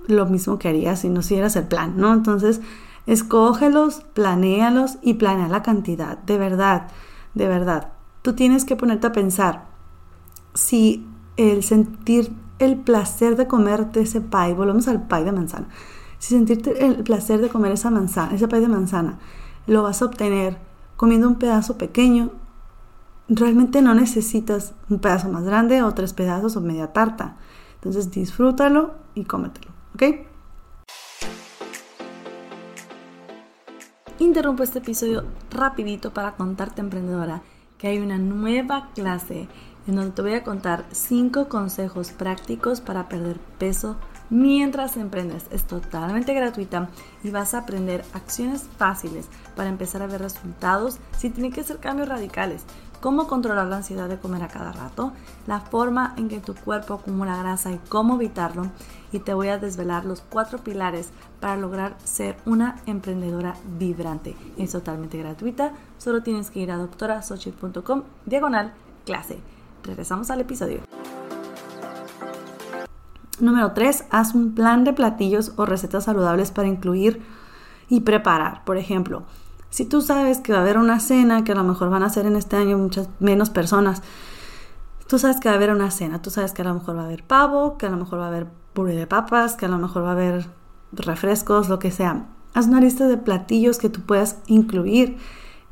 lo 0.06 0.26
mismo 0.26 0.58
que 0.58 0.68
harías 0.68 1.00
si 1.00 1.08
no 1.08 1.20
hicieras 1.20 1.54
el 1.56 1.68
plan, 1.68 1.96
¿no? 1.96 2.12
Entonces, 2.12 2.60
Escógelos, 3.10 4.02
planéalos 4.14 4.98
y 5.02 5.14
planea 5.14 5.48
la 5.48 5.64
cantidad. 5.64 6.18
De 6.18 6.38
verdad, 6.38 6.86
de 7.34 7.48
verdad. 7.48 7.88
Tú 8.22 8.34
tienes 8.34 8.64
que 8.64 8.76
ponerte 8.76 9.08
a 9.08 9.12
pensar 9.12 9.64
si 10.54 11.04
el 11.36 11.64
sentir 11.64 12.32
el 12.60 12.76
placer 12.76 13.34
de 13.34 13.48
comerte 13.48 14.02
ese 14.02 14.20
pie, 14.20 14.54
volvemos 14.54 14.86
al 14.86 15.08
pie 15.08 15.24
de 15.24 15.32
manzana, 15.32 15.66
si 16.18 16.34
sentirte 16.36 16.86
el 16.86 17.02
placer 17.02 17.40
de 17.40 17.48
comer 17.48 17.72
esa 17.72 17.90
manzana, 17.90 18.32
ese 18.32 18.46
pie 18.46 18.60
de 18.60 18.68
manzana, 18.68 19.18
lo 19.66 19.82
vas 19.82 20.02
a 20.02 20.04
obtener 20.04 20.58
comiendo 20.94 21.26
un 21.26 21.34
pedazo 21.34 21.78
pequeño, 21.78 22.30
realmente 23.28 23.82
no 23.82 23.92
necesitas 23.92 24.74
un 24.88 25.00
pedazo 25.00 25.28
más 25.30 25.42
grande 25.42 25.82
o 25.82 25.92
tres 25.94 26.12
pedazos 26.12 26.54
o 26.54 26.60
media 26.60 26.92
tarta. 26.92 27.38
Entonces 27.74 28.12
disfrútalo 28.12 28.94
y 29.16 29.24
cómetelo, 29.24 29.72
¿ok? 29.96 30.29
Interrumpo 34.20 34.62
este 34.62 34.80
episodio 34.80 35.24
rapidito 35.50 36.12
para 36.12 36.32
contarte, 36.32 36.82
emprendedora, 36.82 37.40
que 37.78 37.88
hay 37.88 37.98
una 38.00 38.18
nueva 38.18 38.90
clase 38.94 39.48
en 39.86 39.96
donde 39.96 40.10
te 40.10 40.20
voy 40.20 40.34
a 40.34 40.44
contar 40.44 40.84
5 40.92 41.48
consejos 41.48 42.10
prácticos 42.10 42.82
para 42.82 43.08
perder 43.08 43.40
peso 43.58 43.96
mientras 44.28 44.98
emprendes. 44.98 45.46
Es 45.50 45.64
totalmente 45.64 46.34
gratuita 46.34 46.90
y 47.24 47.30
vas 47.30 47.54
a 47.54 47.60
aprender 47.60 48.04
acciones 48.12 48.68
fáciles 48.76 49.26
para 49.56 49.70
empezar 49.70 50.02
a 50.02 50.06
ver 50.06 50.20
resultados 50.20 50.98
sin 51.16 51.32
tener 51.32 51.50
que 51.50 51.62
hacer 51.62 51.78
cambios 51.78 52.10
radicales 52.10 52.66
cómo 53.00 53.26
controlar 53.26 53.66
la 53.66 53.76
ansiedad 53.76 54.08
de 54.08 54.18
comer 54.18 54.42
a 54.42 54.48
cada 54.48 54.72
rato, 54.72 55.12
la 55.46 55.60
forma 55.60 56.14
en 56.16 56.28
que 56.28 56.40
tu 56.40 56.54
cuerpo 56.54 56.94
acumula 56.94 57.36
grasa 57.36 57.72
y 57.72 57.80
cómo 57.88 58.16
evitarlo. 58.16 58.66
Y 59.12 59.18
te 59.20 59.34
voy 59.34 59.48
a 59.48 59.58
desvelar 59.58 60.04
los 60.04 60.20
cuatro 60.20 60.58
pilares 60.58 61.10
para 61.40 61.56
lograr 61.56 61.96
ser 62.04 62.36
una 62.46 62.76
emprendedora 62.86 63.56
vibrante. 63.78 64.36
Es 64.56 64.72
totalmente 64.72 65.18
gratuita, 65.18 65.72
solo 65.98 66.22
tienes 66.22 66.50
que 66.50 66.60
ir 66.60 66.70
a 66.70 66.76
doctorasochit.com 66.76 68.02
diagonal 68.26 68.72
clase. 69.04 69.40
Regresamos 69.82 70.30
al 70.30 70.40
episodio. 70.40 70.80
Número 73.40 73.72
3. 73.72 74.04
Haz 74.10 74.34
un 74.34 74.54
plan 74.54 74.84
de 74.84 74.92
platillos 74.92 75.54
o 75.56 75.64
recetas 75.64 76.04
saludables 76.04 76.50
para 76.50 76.68
incluir 76.68 77.22
y 77.88 78.00
preparar. 78.00 78.64
Por 78.64 78.76
ejemplo, 78.76 79.24
si 79.70 79.84
tú 79.84 80.00
sabes 80.00 80.38
que 80.38 80.52
va 80.52 80.58
a 80.58 80.62
haber 80.62 80.78
una 80.78 81.00
cena, 81.00 81.44
que 81.44 81.52
a 81.52 81.54
lo 81.54 81.64
mejor 81.64 81.90
van 81.90 82.02
a 82.02 82.10
ser 82.10 82.26
en 82.26 82.36
este 82.36 82.56
año 82.56 82.76
muchas 82.76 83.08
menos 83.20 83.50
personas, 83.50 84.02
tú 85.06 85.18
sabes 85.18 85.38
que 85.40 85.48
va 85.48 85.54
a 85.54 85.56
haber 85.56 85.70
una 85.70 85.90
cena, 85.90 86.20
tú 86.20 86.30
sabes 86.30 86.52
que 86.52 86.62
a 86.62 86.64
lo 86.64 86.74
mejor 86.74 86.96
va 86.96 87.02
a 87.02 87.04
haber 87.06 87.24
pavo, 87.24 87.78
que 87.78 87.86
a 87.86 87.90
lo 87.90 87.96
mejor 87.96 88.18
va 88.18 88.24
a 88.24 88.28
haber 88.28 88.46
puré 88.72 88.94
de 88.94 89.06
papas, 89.06 89.54
que 89.54 89.66
a 89.66 89.68
lo 89.68 89.78
mejor 89.78 90.04
va 90.04 90.10
a 90.10 90.12
haber 90.12 90.46
refrescos, 90.92 91.68
lo 91.68 91.78
que 91.78 91.90
sea. 91.90 92.26
Haz 92.52 92.66
una 92.66 92.80
lista 92.80 93.06
de 93.06 93.16
platillos 93.16 93.78
que 93.78 93.88
tú 93.88 94.02
puedas 94.02 94.38
incluir, 94.46 95.18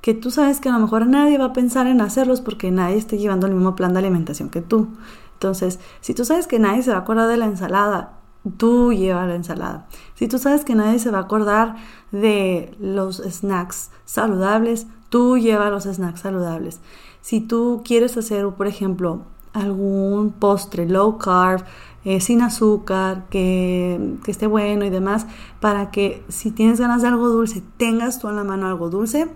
que 0.01 0.15
tú 0.15 0.31
sabes 0.31 0.61
que 0.61 0.69
a 0.69 0.73
lo 0.73 0.79
mejor 0.79 1.07
nadie 1.07 1.39
va 1.39 1.47
a 1.47 1.53
pensar 1.53 1.89
en 1.89 2.01
hacerlos 2.01 2.41
porque 2.41 2.71
nadie 2.71 2.97
está 2.97 3.17
llevando 3.17 3.49
el 3.49 3.55
mismo 3.55 3.75
plan 3.75 3.93
de 3.93 3.99
alimentación 3.99 4.49
que 4.49 4.61
tú. 4.61 4.89
Entonces, 5.35 5.81
si 6.01 6.15
tú 6.15 6.25
sabes 6.25 6.47
que 6.47 6.59
nadie 6.59 6.83
se 6.83 6.91
va 6.91 6.99
a 6.99 7.01
acordar 7.01 7.29
de 7.29 7.37
la 7.37 7.47
ensalada 7.47 8.18
tú 8.57 8.93
lleva 8.93 9.27
la 9.27 9.35
ensalada. 9.35 9.87
Si 10.15 10.29
tú 10.29 10.39
sabes 10.39 10.65
que 10.65 10.75
nadie 10.75 10.99
se 10.99 11.11
va 11.11 11.19
a 11.19 11.23
acordar 11.23 11.77
de 12.13 12.75
los 12.81 13.17
snacks 13.19 13.91
saludables, 14.05 14.87
tú 15.09 15.39
lleva 15.39 15.71
los 15.71 15.85
snacks 15.85 16.21
saludables. 16.21 16.81
Si 17.21 17.41
tú 17.41 17.83
quieres 17.85 18.17
hacer, 18.17 18.49
por 18.51 18.67
ejemplo, 18.67 19.23
algún 19.53 20.33
postre 20.33 20.89
low 20.89 21.19
carb, 21.19 21.65
eh, 22.05 22.21
sin 22.21 22.43
azúcar, 22.43 23.27
que, 23.29 24.17
que, 24.25 24.31
esté 24.31 24.47
bueno 24.47 24.85
y 24.85 24.91
demás, 24.91 25.27
para 25.61 25.91
que 25.91 26.25
si 26.29 26.53
tienes 26.53 26.81
ganas 26.81 27.03
de 27.03 27.09
algo 27.09 27.29
dulce, 27.29 27.63
tengas 27.77 28.19
tú 28.19 28.29
en 28.29 28.37
la 28.37 28.45
mano 28.45 28.67
algo 28.67 28.89
dulce, 28.89 29.29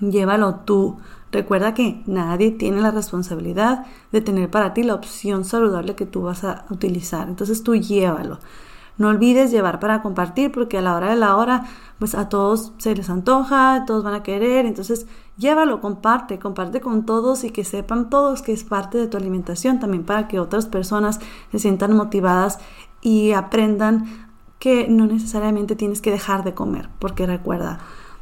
llévalo 0.00 0.56
tú. 0.56 0.98
Recuerda 1.30 1.74
que 1.74 2.02
nadie 2.06 2.50
tiene 2.50 2.80
la 2.80 2.90
responsabilidad 2.90 3.86
de 4.12 4.20
tener 4.20 4.50
para 4.50 4.72
ti 4.72 4.82
la 4.82 4.94
opción 4.94 5.44
saludable 5.44 5.94
que 5.94 6.06
tú 6.06 6.22
vas 6.22 6.44
a 6.44 6.64
utilizar. 6.70 7.28
Entonces 7.28 7.62
tú 7.62 7.74
llévalo. 7.74 8.38
No 8.96 9.08
olvides 9.08 9.52
llevar 9.52 9.78
para 9.78 10.02
compartir 10.02 10.50
porque 10.50 10.78
a 10.78 10.82
la 10.82 10.96
hora 10.96 11.10
de 11.10 11.16
la 11.16 11.36
hora 11.36 11.66
pues 11.98 12.14
a 12.14 12.28
todos 12.28 12.72
se 12.78 12.94
les 12.94 13.10
antoja, 13.10 13.84
todos 13.86 14.04
van 14.04 14.14
a 14.14 14.22
querer, 14.22 14.66
entonces 14.66 15.06
llévalo, 15.36 15.80
comparte, 15.80 16.38
comparte 16.38 16.80
con 16.80 17.06
todos 17.06 17.44
y 17.44 17.50
que 17.50 17.64
sepan 17.64 18.10
todos 18.10 18.42
que 18.42 18.52
es 18.52 18.64
parte 18.64 18.98
de 18.98 19.06
tu 19.06 19.16
alimentación 19.16 19.78
también 19.78 20.04
para 20.04 20.28
que 20.28 20.40
otras 20.40 20.66
personas 20.66 21.20
se 21.52 21.58
sientan 21.58 21.96
motivadas 21.96 22.58
y 23.00 23.32
aprendan 23.32 24.28
que 24.58 24.88
no 24.88 25.06
necesariamente 25.06 25.76
tienes 25.76 26.00
que 26.00 26.10
dejar 26.10 26.42
de 26.42 26.54
comer, 26.54 26.88
porque 26.98 27.26
recuerda, 27.26 27.78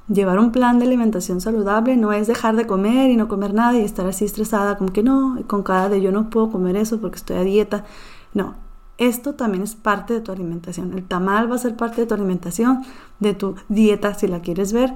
Llevar 0.09 0.39
un 0.39 0.53
plan 0.53 0.79
de 0.79 0.87
alimentación 0.87 1.41
saludable 1.41 1.97
no 1.97 2.13
es 2.13 2.29
dejar 2.29 2.55
de 2.55 2.67
comer 2.67 3.11
y 3.11 3.17
no 3.17 3.27
comer 3.27 3.55
nada 3.55 3.77
y 3.77 3.81
estar 3.81 4.07
así 4.07 4.25
estresada 4.25 4.79
como 4.79 4.93
que 4.93 5.03
no, 5.03 5.39
con 5.49 5.63
cara 5.63 5.89
de 5.89 6.01
yo 6.01 6.13
no 6.13 6.31
puedo 6.31 6.51
comer 6.51 6.77
eso 6.77 7.01
porque 7.01 7.17
estoy 7.17 7.37
a 7.37 7.43
dieta. 7.43 7.85
No, 8.33 8.55
esto 8.99 9.35
también 9.35 9.65
es 9.65 9.75
parte 9.75 10.15
de 10.15 10.21
tu 10.21 10.31
alimentación. 10.31 10.93
El 10.93 11.05
tamal 11.05 11.51
va 11.51 11.57
a 11.57 11.59
ser 11.59 11.77
parte 11.77 12.03
de 12.03 12.07
tu 12.07 12.15
alimentación, 12.15 12.85
de 13.19 13.35
tu 13.35 13.57
dieta 13.69 14.15
si 14.15 14.29
la 14.29 14.41
quieres 14.41 14.73
ver 14.73 14.95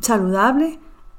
saludable, 0.00 0.78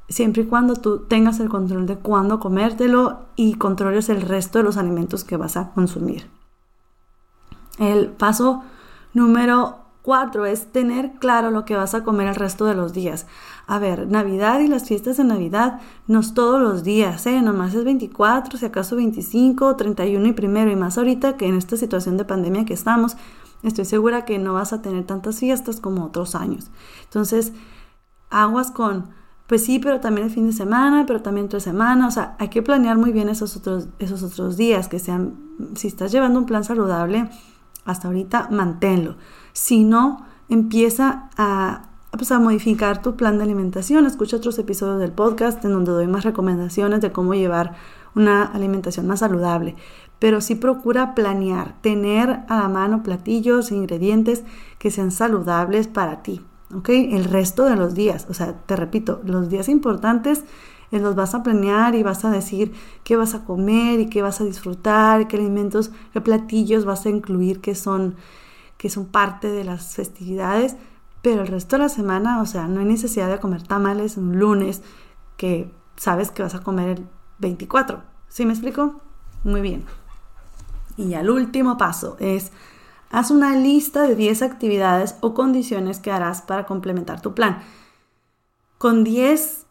siempre 0.10 0.44
y 0.44 0.46
cuando 0.46 0.76
tú 0.76 1.00
tengas 1.00 1.40
el 1.40 1.50
control 1.50 1.86
de 1.86 1.98
cuándo 1.98 2.40
comértelo 2.40 3.26
y 3.36 3.56
controles 3.56 4.10
el 4.10 4.22
resto 4.22 4.60
de 4.60 4.64
los 4.64 4.78
alimentos 4.78 5.24
que 5.24 5.38
vas 5.38 5.58
a 5.58 5.72
consumir. 5.72 6.30
El 7.78 8.08
paso 8.08 8.64
número 9.14 9.85
Cuatro 10.06 10.46
es 10.46 10.72
tener 10.72 11.14
claro 11.14 11.50
lo 11.50 11.66
que 11.66 11.76
vas 11.76 11.96
a 11.96 12.04
comer 12.04 12.28
el 12.28 12.36
resto 12.36 12.66
de 12.66 12.76
los 12.76 12.94
días. 12.94 13.26
A 13.66 13.80
ver, 13.80 14.08
Navidad 14.08 14.60
y 14.60 14.68
las 14.68 14.88
fiestas 14.88 15.18
de 15.18 15.24
Navidad 15.24 15.82
no 16.06 16.22
todos 16.32 16.62
los 16.62 16.84
días, 16.84 17.26
¿eh? 17.26 17.42
Nomás 17.42 17.74
es 17.74 17.84
24, 17.84 18.60
si 18.60 18.68
acaso 18.68 18.98
25, 18.98 19.76
31 19.76 20.28
y 20.28 20.34
primero. 20.34 20.70
Y 20.70 20.76
más 20.76 21.00
ahorita 21.00 21.38
que 21.38 21.48
en 21.48 21.56
esta 21.56 21.76
situación 21.76 22.18
de 22.18 22.26
pandemia 22.26 22.66
que 22.66 22.76
estamos, 22.76 23.18
estoy 23.64 23.86
segura 23.86 24.26
que 24.26 24.38
no 24.38 24.54
vas 24.54 24.74
a 24.74 24.84
tener 24.84 25.06
tantas 25.08 25.40
fiestas 25.40 25.80
como 25.80 26.06
otros 26.06 26.36
años. 26.36 26.70
Entonces, 27.06 27.54
aguas 28.30 28.70
con, 28.70 29.10
pues 29.48 29.66
sí, 29.66 29.80
pero 29.80 30.02
también 30.02 30.28
el 30.28 30.34
fin 30.34 30.46
de 30.46 30.54
semana, 30.54 31.06
pero 31.08 31.24
también 31.24 31.50
tres 31.50 31.64
semana. 31.64 32.08
O 32.08 32.12
sea, 32.12 32.36
hay 32.38 32.50
que 32.50 32.62
planear 32.62 33.00
muy 33.00 33.12
bien 33.12 33.28
esos 33.28 33.58
otros, 33.58 33.88
esos 33.98 34.22
otros 34.22 34.56
días, 34.56 34.88
que 34.88 35.00
sean, 35.00 35.34
si 35.74 35.88
estás 35.88 36.12
llevando 36.12 36.38
un 36.38 36.46
plan 36.46 36.64
saludable, 36.64 37.28
hasta 37.86 38.08
ahorita 38.08 38.50
manténlo. 38.52 39.16
Si 39.54 39.84
no, 39.84 40.26
empieza 40.50 41.30
a, 41.38 41.90
pues, 42.12 42.32
a 42.32 42.40
modificar 42.40 43.02
tu 43.02 43.16
plan 43.16 43.38
de 43.38 43.44
alimentación. 43.44 44.06
Escucha 44.06 44.38
otros 44.38 44.60
episodios 44.60 45.00
del 45.00 45.12
podcast 45.12 45.64
en 45.64 45.72
donde 45.72 45.92
doy 45.92 46.08
más 46.08 46.24
recomendaciones 46.24 47.02
de 47.02 47.12
cómo 47.12 47.34
llevar 47.34 47.76
una 48.16 48.44
alimentación 48.44 49.08
más 49.08 49.20
saludable. 49.20 49.76
Pero 50.20 50.42
sí 50.42 50.56
procura 50.56 51.14
planear, 51.14 51.76
tener 51.82 52.42
a 52.48 52.58
la 52.58 52.70
mano 52.70 53.04
platillos 53.04 53.72
e 53.72 53.76
ingredientes 53.76 54.44
que 54.80 54.92
sean 54.92 55.12
saludables 55.12 55.88
para 55.88 56.24
ti. 56.24 56.42
¿Ok? 56.74 56.90
El 56.90 57.26
resto 57.26 57.66
de 57.66 57.76
los 57.76 57.94
días, 57.94 58.26
o 58.30 58.34
sea, 58.34 58.54
te 58.54 58.76
repito, 58.76 59.22
los 59.24 59.50
días 59.50 59.70
importantes 59.70 60.44
los 61.00 61.16
vas 61.16 61.36
a 61.36 61.44
planear 61.44 61.96
y 61.96 62.04
vas 62.04 62.26
a 62.26 62.32
decir 62.32 62.74
qué 63.04 63.16
vas 63.16 63.34
a 63.36 63.44
comer 63.44 64.00
y 64.00 64.10
qué 64.10 64.22
vas 64.22 64.42
a 64.42 64.46
disfrutar, 64.46 65.28
qué 65.28 65.38
alimentos, 65.38 65.92
qué 66.14 66.22
platillos 66.22 66.86
vas 66.86 67.06
a 67.06 67.10
incluir 67.10 67.62
que 67.62 67.76
son 67.76 68.16
que 68.78 68.90
son 68.90 69.06
parte 69.06 69.48
de 69.50 69.64
las 69.64 69.96
festividades, 69.96 70.76
pero 71.22 71.42
el 71.42 71.48
resto 71.48 71.78
de 71.78 71.84
la 71.84 71.90
semana, 71.90 72.42
o 72.42 72.46
sea, 72.46 72.68
no 72.68 72.82
hay 72.82 72.86
necesidad 72.86 73.30
de 73.30 73.40
comer 73.40 73.64
tamales 73.64 74.18
un 74.18 74.38
lunes 74.38 74.84
que 75.38 75.72
sabes 75.96 76.30
que 76.30 76.44
vas 76.44 76.56
a 76.56 76.62
comer 76.62 76.90
el 76.90 77.08
24. 77.40 78.04
¿Sí 78.28 78.46
me 78.46 78.54
explico? 78.54 79.02
Muy 79.44 79.62
bien. 79.62 79.86
Y 80.98 81.14
el 81.14 81.30
último 81.30 81.78
paso 81.78 82.16
es, 82.20 82.52
haz 83.10 83.32
una 83.32 83.56
lista 83.56 84.04
de 84.04 84.16
10 84.16 84.42
actividades 84.42 85.16
o 85.22 85.34
condiciones 85.34 86.00
que 86.00 86.12
harás 86.12 86.42
para 86.42 86.66
complementar 86.66 87.22
tu 87.22 87.34
plan. 87.34 87.64
Con 88.78 89.04
10 89.04 89.65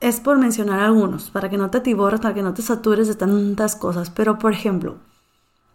es 0.00 0.20
por 0.20 0.38
mencionar 0.38 0.80
algunos, 0.80 1.30
para 1.30 1.50
que 1.50 1.58
no 1.58 1.70
te 1.70 1.78
atiborres, 1.78 2.20
para 2.20 2.34
que 2.34 2.42
no 2.42 2.54
te 2.54 2.62
satures 2.62 3.06
de 3.06 3.14
tantas 3.14 3.76
cosas. 3.76 4.10
Pero, 4.10 4.38
por 4.38 4.52
ejemplo, 4.52 4.96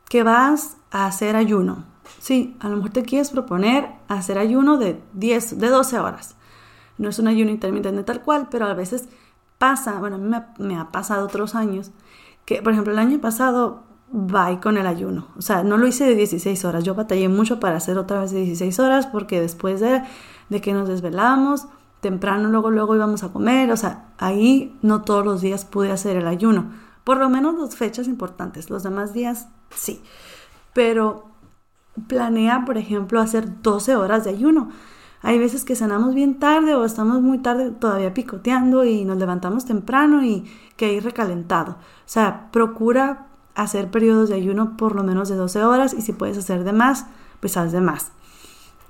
que 0.09 0.23
vas 0.23 0.77
a 0.91 1.05
hacer 1.05 1.35
ayuno. 1.35 1.85
Sí, 2.19 2.55
a 2.59 2.69
lo 2.69 2.77
mejor 2.77 2.91
te 2.91 3.03
quieres 3.03 3.29
proponer 3.29 3.89
hacer 4.07 4.37
ayuno 4.37 4.77
de 4.77 5.01
10, 5.13 5.59
de 5.59 5.69
12 5.69 5.99
horas. 5.99 6.35
No 6.97 7.09
es 7.09 7.19
un 7.19 7.27
ayuno 7.27 7.51
intermitente 7.51 8.03
tal 8.03 8.21
cual, 8.21 8.47
pero 8.49 8.65
a 8.65 8.73
veces 8.73 9.09
pasa, 9.57 9.99
bueno, 9.99 10.15
a 10.15 10.19
mí 10.19 10.35
me, 10.59 10.77
ha 10.77 10.91
pasado 10.91 11.25
otros 11.25 11.55
años, 11.55 11.91
que 12.45 12.61
por 12.61 12.73
ejemplo 12.73 12.93
el 12.93 12.99
año 12.99 13.19
pasado 13.19 13.83
va 14.13 14.59
con 14.59 14.77
el 14.77 14.87
ayuno. 14.87 15.27
O 15.37 15.41
sea, 15.41 15.63
no 15.63 15.77
lo 15.77 15.87
hice 15.87 16.05
de 16.05 16.15
16 16.15 16.63
horas. 16.65 16.83
Yo 16.83 16.95
batallé 16.95 17.27
mucho 17.27 17.59
para 17.59 17.77
hacer 17.77 17.97
otra 17.97 18.21
vez 18.21 18.31
de 18.31 18.41
16 18.41 18.79
horas 18.79 19.07
porque 19.07 19.41
después 19.41 19.79
de, 19.79 20.03
de 20.49 20.61
que 20.61 20.73
nos 20.73 20.87
desvelamos, 20.87 21.67
temprano 22.05 22.49
luego 22.49 22.69
luego 22.69 22.95
íbamos 22.95 23.23
a 23.23 23.33
comer. 23.33 23.71
O 23.71 23.77
sea, 23.77 24.13
ahí 24.19 24.77
no 24.83 25.01
todos 25.01 25.25
los 25.25 25.41
días 25.41 25.65
pude 25.65 25.91
hacer 25.91 26.17
el 26.17 26.27
ayuno. 26.27 26.71
Por 27.03 27.17
lo 27.17 27.29
menos 27.29 27.57
las 27.57 27.75
fechas 27.75 28.07
importantes. 28.07 28.69
Los 28.69 28.83
demás 28.83 29.11
días 29.11 29.47
sí. 29.71 30.03
Pero 30.71 31.25
planea, 32.07 32.63
por 32.63 32.77
ejemplo, 32.77 33.19
hacer 33.19 33.63
12 33.63 33.95
horas 33.95 34.23
de 34.23 34.29
ayuno. 34.29 34.69
Hay 35.23 35.39
veces 35.39 35.65
que 35.65 35.75
cenamos 35.75 36.13
bien 36.13 36.37
tarde 36.37 36.75
o 36.75 36.85
estamos 36.85 37.23
muy 37.23 37.39
tarde 37.39 37.71
todavía 37.71 38.13
picoteando 38.13 38.85
y 38.85 39.03
nos 39.03 39.17
levantamos 39.17 39.65
temprano 39.65 40.23
y 40.23 40.45
que 40.77 40.85
hay 40.85 40.99
recalentado. 40.99 41.71
O 41.71 42.07
sea, 42.07 42.51
procura 42.51 43.29
hacer 43.55 43.89
periodos 43.89 44.29
de 44.29 44.35
ayuno 44.35 44.77
por 44.77 44.95
lo 44.95 45.03
menos 45.03 45.27
de 45.27 45.37
12 45.37 45.63
horas 45.63 45.95
y 45.95 46.03
si 46.03 46.13
puedes 46.13 46.37
hacer 46.37 46.63
de 46.65 46.73
más, 46.73 47.07
pues 47.39 47.57
haz 47.57 47.71
de 47.71 47.81
más. 47.81 48.11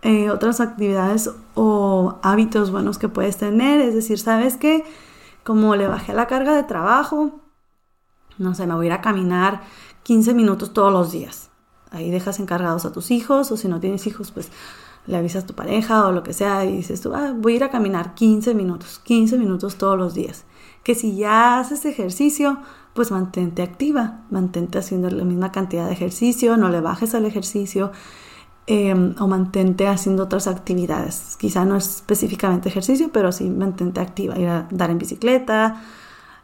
Eh, 0.07 0.29
otras 0.29 0.59
actividades 0.59 1.31
o 1.55 2.19
hábitos 2.21 2.69
buenos 2.69 2.99
que 2.99 3.09
puedes 3.09 3.37
tener, 3.37 3.81
es 3.81 3.95
decir, 3.95 4.19
¿sabes 4.19 4.55
qué? 4.55 4.83
Como 5.43 5.75
le 5.75 5.87
bajé 5.87 6.13
la 6.13 6.27
carga 6.27 6.55
de 6.55 6.61
trabajo, 6.61 7.39
no 8.37 8.53
sé, 8.53 8.67
me 8.67 8.75
voy 8.75 8.85
a 8.85 8.89
ir 8.89 8.93
a 8.93 9.01
caminar 9.01 9.63
15 10.03 10.35
minutos 10.35 10.73
todos 10.73 10.93
los 10.93 11.11
días. 11.11 11.49
Ahí 11.89 12.11
dejas 12.11 12.39
encargados 12.39 12.85
a 12.85 12.91
tus 12.91 13.09
hijos 13.09 13.51
o 13.51 13.57
si 13.57 13.67
no 13.67 13.79
tienes 13.79 14.05
hijos, 14.05 14.29
pues 14.29 14.51
le 15.07 15.17
avisas 15.17 15.43
a 15.43 15.47
tu 15.47 15.55
pareja 15.55 16.05
o 16.05 16.11
lo 16.11 16.21
que 16.21 16.33
sea 16.33 16.63
y 16.65 16.77
dices 16.77 17.01
tú, 17.01 17.15
ah, 17.15 17.33
voy 17.35 17.53
a 17.53 17.55
ir 17.55 17.63
a 17.63 17.71
caminar 17.71 18.13
15 18.13 18.53
minutos, 18.53 18.99
15 18.99 19.39
minutos 19.39 19.77
todos 19.77 19.97
los 19.97 20.13
días. 20.13 20.45
Que 20.83 20.93
si 20.93 21.15
ya 21.15 21.57
haces 21.59 21.83
ejercicio, 21.83 22.59
pues 22.93 23.09
mantente 23.09 23.63
activa, 23.63 24.21
mantente 24.29 24.77
haciendo 24.77 25.09
la 25.09 25.23
misma 25.23 25.51
cantidad 25.51 25.87
de 25.87 25.93
ejercicio, 25.93 26.57
no 26.57 26.69
le 26.69 26.79
bajes 26.79 27.15
al 27.15 27.25
ejercicio 27.25 27.91
em, 28.67 29.15
o 29.19 29.27
mantente 29.27 29.87
haciendo 29.87 30.23
otras 30.23 30.47
actividades. 30.47 31.37
Quizá 31.37 31.65
no 31.65 31.75
es 31.75 31.97
específicamente 31.97 32.69
ejercicio, 32.69 33.09
pero 33.11 33.31
sí 33.31 33.49
mantente 33.49 34.01
activa, 34.01 34.37
ir 34.37 34.47
a 34.47 34.67
dar 34.71 34.89
en 34.89 34.97
bicicleta, 34.97 35.81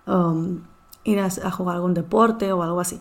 um, 0.07 0.59
ir 1.03 1.19
a, 1.19 1.25
a 1.25 1.51
jugar 1.51 1.77
algún 1.77 1.93
deporte 1.93 2.51
o 2.53 2.63
algo 2.63 2.79
así. 2.79 2.99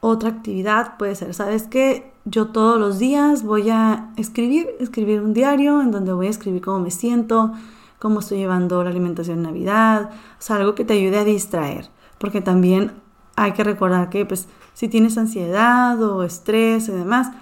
Otra 0.00 0.28
actividad 0.28 0.96
puede 0.96 1.14
ser, 1.14 1.34
¿sabes 1.34 1.64
qué? 1.64 2.12
Yo 2.24 2.48
todos 2.48 2.78
los 2.78 2.98
días 2.98 3.42
voy 3.42 3.70
a 3.70 4.10
escribir, 4.16 4.68
escribir 4.78 5.22
un 5.22 5.32
diario 5.32 5.82
en 5.82 5.90
donde 5.90 6.12
voy 6.12 6.28
a 6.28 6.30
escribir 6.30 6.62
cómo 6.62 6.78
me 6.78 6.90
siento, 6.90 7.52
cómo 7.98 8.20
estoy 8.20 8.38
llevando 8.38 8.84
la 8.84 8.90
alimentación 8.90 9.38
en 9.38 9.44
Navidad, 9.44 10.10
o 10.12 10.40
sea, 10.42 10.56
algo 10.56 10.74
que 10.74 10.84
te 10.84 10.94
ayude 10.94 11.18
a 11.18 11.24
distraer, 11.24 11.88
porque 12.18 12.40
también 12.40 12.92
hay 13.34 13.52
que 13.52 13.64
recordar 13.64 14.10
que 14.10 14.24
pues 14.24 14.48
si 14.74 14.88
tienes 14.88 15.18
ansiedad 15.18 16.00
o 16.00 16.22
estrés 16.22 16.88
y 16.88 16.92
demás, 16.92 17.32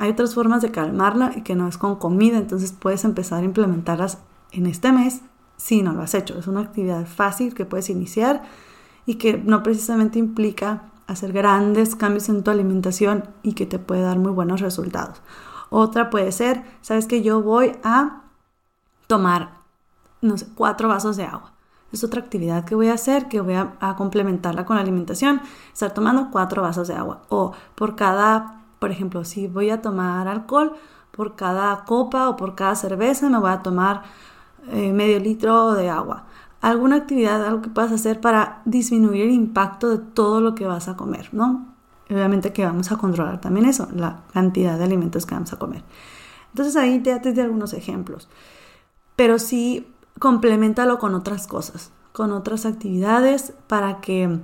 hay 0.00 0.10
otras 0.10 0.34
formas 0.34 0.62
de 0.62 0.70
calmarla 0.70 1.32
y 1.36 1.42
que 1.42 1.54
no 1.54 1.68
es 1.68 1.76
con 1.76 1.96
comida, 1.96 2.38
entonces 2.38 2.72
puedes 2.72 3.04
empezar 3.04 3.42
a 3.42 3.44
implementarlas 3.44 4.18
en 4.50 4.66
este 4.66 4.92
mes 4.92 5.20
si 5.58 5.82
no 5.82 5.92
lo 5.92 6.00
has 6.00 6.14
hecho. 6.14 6.38
Es 6.38 6.46
una 6.46 6.60
actividad 6.60 7.06
fácil 7.06 7.52
que 7.52 7.66
puedes 7.66 7.90
iniciar 7.90 8.42
y 9.04 9.16
que 9.16 9.36
no 9.36 9.62
precisamente 9.62 10.18
implica 10.18 10.84
hacer 11.06 11.32
grandes 11.32 11.96
cambios 11.96 12.30
en 12.30 12.42
tu 12.42 12.50
alimentación 12.50 13.24
y 13.42 13.52
que 13.52 13.66
te 13.66 13.78
puede 13.78 14.00
dar 14.00 14.18
muy 14.18 14.32
buenos 14.32 14.62
resultados. 14.62 15.20
Otra 15.68 16.08
puede 16.08 16.32
ser, 16.32 16.64
sabes 16.80 17.06
que 17.06 17.20
yo 17.20 17.42
voy 17.42 17.76
a 17.84 18.22
tomar, 19.06 19.58
no 20.22 20.38
sé, 20.38 20.46
cuatro 20.54 20.88
vasos 20.88 21.18
de 21.18 21.24
agua. 21.24 21.52
Es 21.92 22.04
otra 22.04 22.22
actividad 22.22 22.64
que 22.64 22.74
voy 22.74 22.88
a 22.88 22.94
hacer, 22.94 23.28
que 23.28 23.42
voy 23.42 23.54
a, 23.54 23.94
complementarla 23.98 24.64
con 24.64 24.76
la 24.76 24.82
alimentación, 24.82 25.42
estar 25.72 25.92
tomando 25.92 26.30
cuatro 26.30 26.62
vasos 26.62 26.88
de 26.88 26.94
agua. 26.94 27.22
O 27.28 27.52
por 27.74 27.96
cada, 27.96 28.59
por 28.80 28.90
ejemplo, 28.90 29.24
si 29.24 29.46
voy 29.46 29.70
a 29.70 29.80
tomar 29.80 30.26
alcohol, 30.26 30.72
por 31.12 31.36
cada 31.36 31.84
copa 31.84 32.28
o 32.28 32.36
por 32.36 32.56
cada 32.56 32.74
cerveza 32.74 33.28
me 33.30 33.38
voy 33.38 33.50
a 33.50 33.62
tomar 33.62 34.02
eh, 34.68 34.92
medio 34.92 35.20
litro 35.20 35.74
de 35.74 35.88
agua 35.88 36.26
alguna 36.60 36.96
actividad, 36.96 37.44
algo 37.44 37.62
que 37.62 37.70
puedas 37.70 37.92
hacer 37.92 38.20
para 38.20 38.62
disminuir 38.64 39.22
el 39.22 39.30
impacto 39.30 39.88
de 39.88 39.98
todo 39.98 40.40
lo 40.40 40.54
que 40.54 40.66
vas 40.66 40.88
a 40.88 40.96
comer, 40.96 41.30
¿no? 41.32 41.74
Obviamente 42.10 42.52
que 42.52 42.64
vamos 42.64 42.90
a 42.92 42.96
controlar 42.96 43.40
también 43.40 43.66
eso, 43.66 43.88
la 43.94 44.22
cantidad 44.32 44.76
de 44.76 44.84
alimentos 44.84 45.26
que 45.26 45.34
vamos 45.34 45.52
a 45.52 45.58
comer. 45.58 45.82
Entonces 46.48 46.76
ahí 46.76 46.98
te 47.00 47.18
de 47.18 47.42
algunos 47.42 47.72
ejemplos, 47.72 48.28
pero 49.16 49.38
sí 49.38 49.86
complementalo 50.18 50.98
con 50.98 51.14
otras 51.14 51.46
cosas, 51.46 51.92
con 52.12 52.32
otras 52.32 52.66
actividades 52.66 53.54
para 53.68 54.00
que 54.00 54.40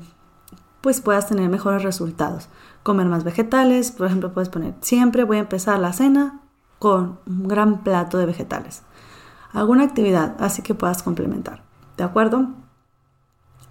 pues 0.87 1.01
puedas 1.01 1.27
tener 1.27 1.49
mejores 1.49 1.83
resultados. 1.83 2.49
Comer 2.85 3.09
más 3.09 3.25
vegetales, 3.25 3.91
por 3.91 4.07
ejemplo, 4.07 4.33
puedes 4.33 4.51
poner 4.51 4.75
siempre 4.83 5.25
voy 5.25 5.39
a 5.39 5.41
empezar 5.41 5.81
la 5.81 5.93
cena 5.93 6.43
con 6.79 7.19
un 7.27 7.49
gran 7.49 7.83
plato 7.83 8.19
de 8.19 8.27
vegetales. 8.27 8.83
Alguna 9.53 9.83
actividad 9.83 10.37
así 10.39 10.63
que 10.63 10.77
puedas 10.77 11.03
complementar. 11.03 11.65
¿De 11.97 12.05
acuerdo? 12.05 12.51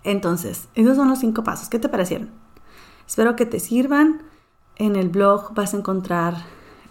Entonces, 0.03 0.67
esos 0.75 0.97
son 0.97 1.07
los 1.07 1.19
cinco 1.19 1.45
pasos. 1.45 1.69
¿Qué 1.69 1.79
te 1.79 1.87
parecieron? 1.87 2.31
Espero 3.07 3.37
que 3.37 3.45
te 3.45 3.61
sirvan. 3.61 4.23
En 4.75 4.97
el 4.97 5.07
blog 5.07 5.53
vas 5.53 5.73
a 5.73 5.77
encontrar 5.77 6.35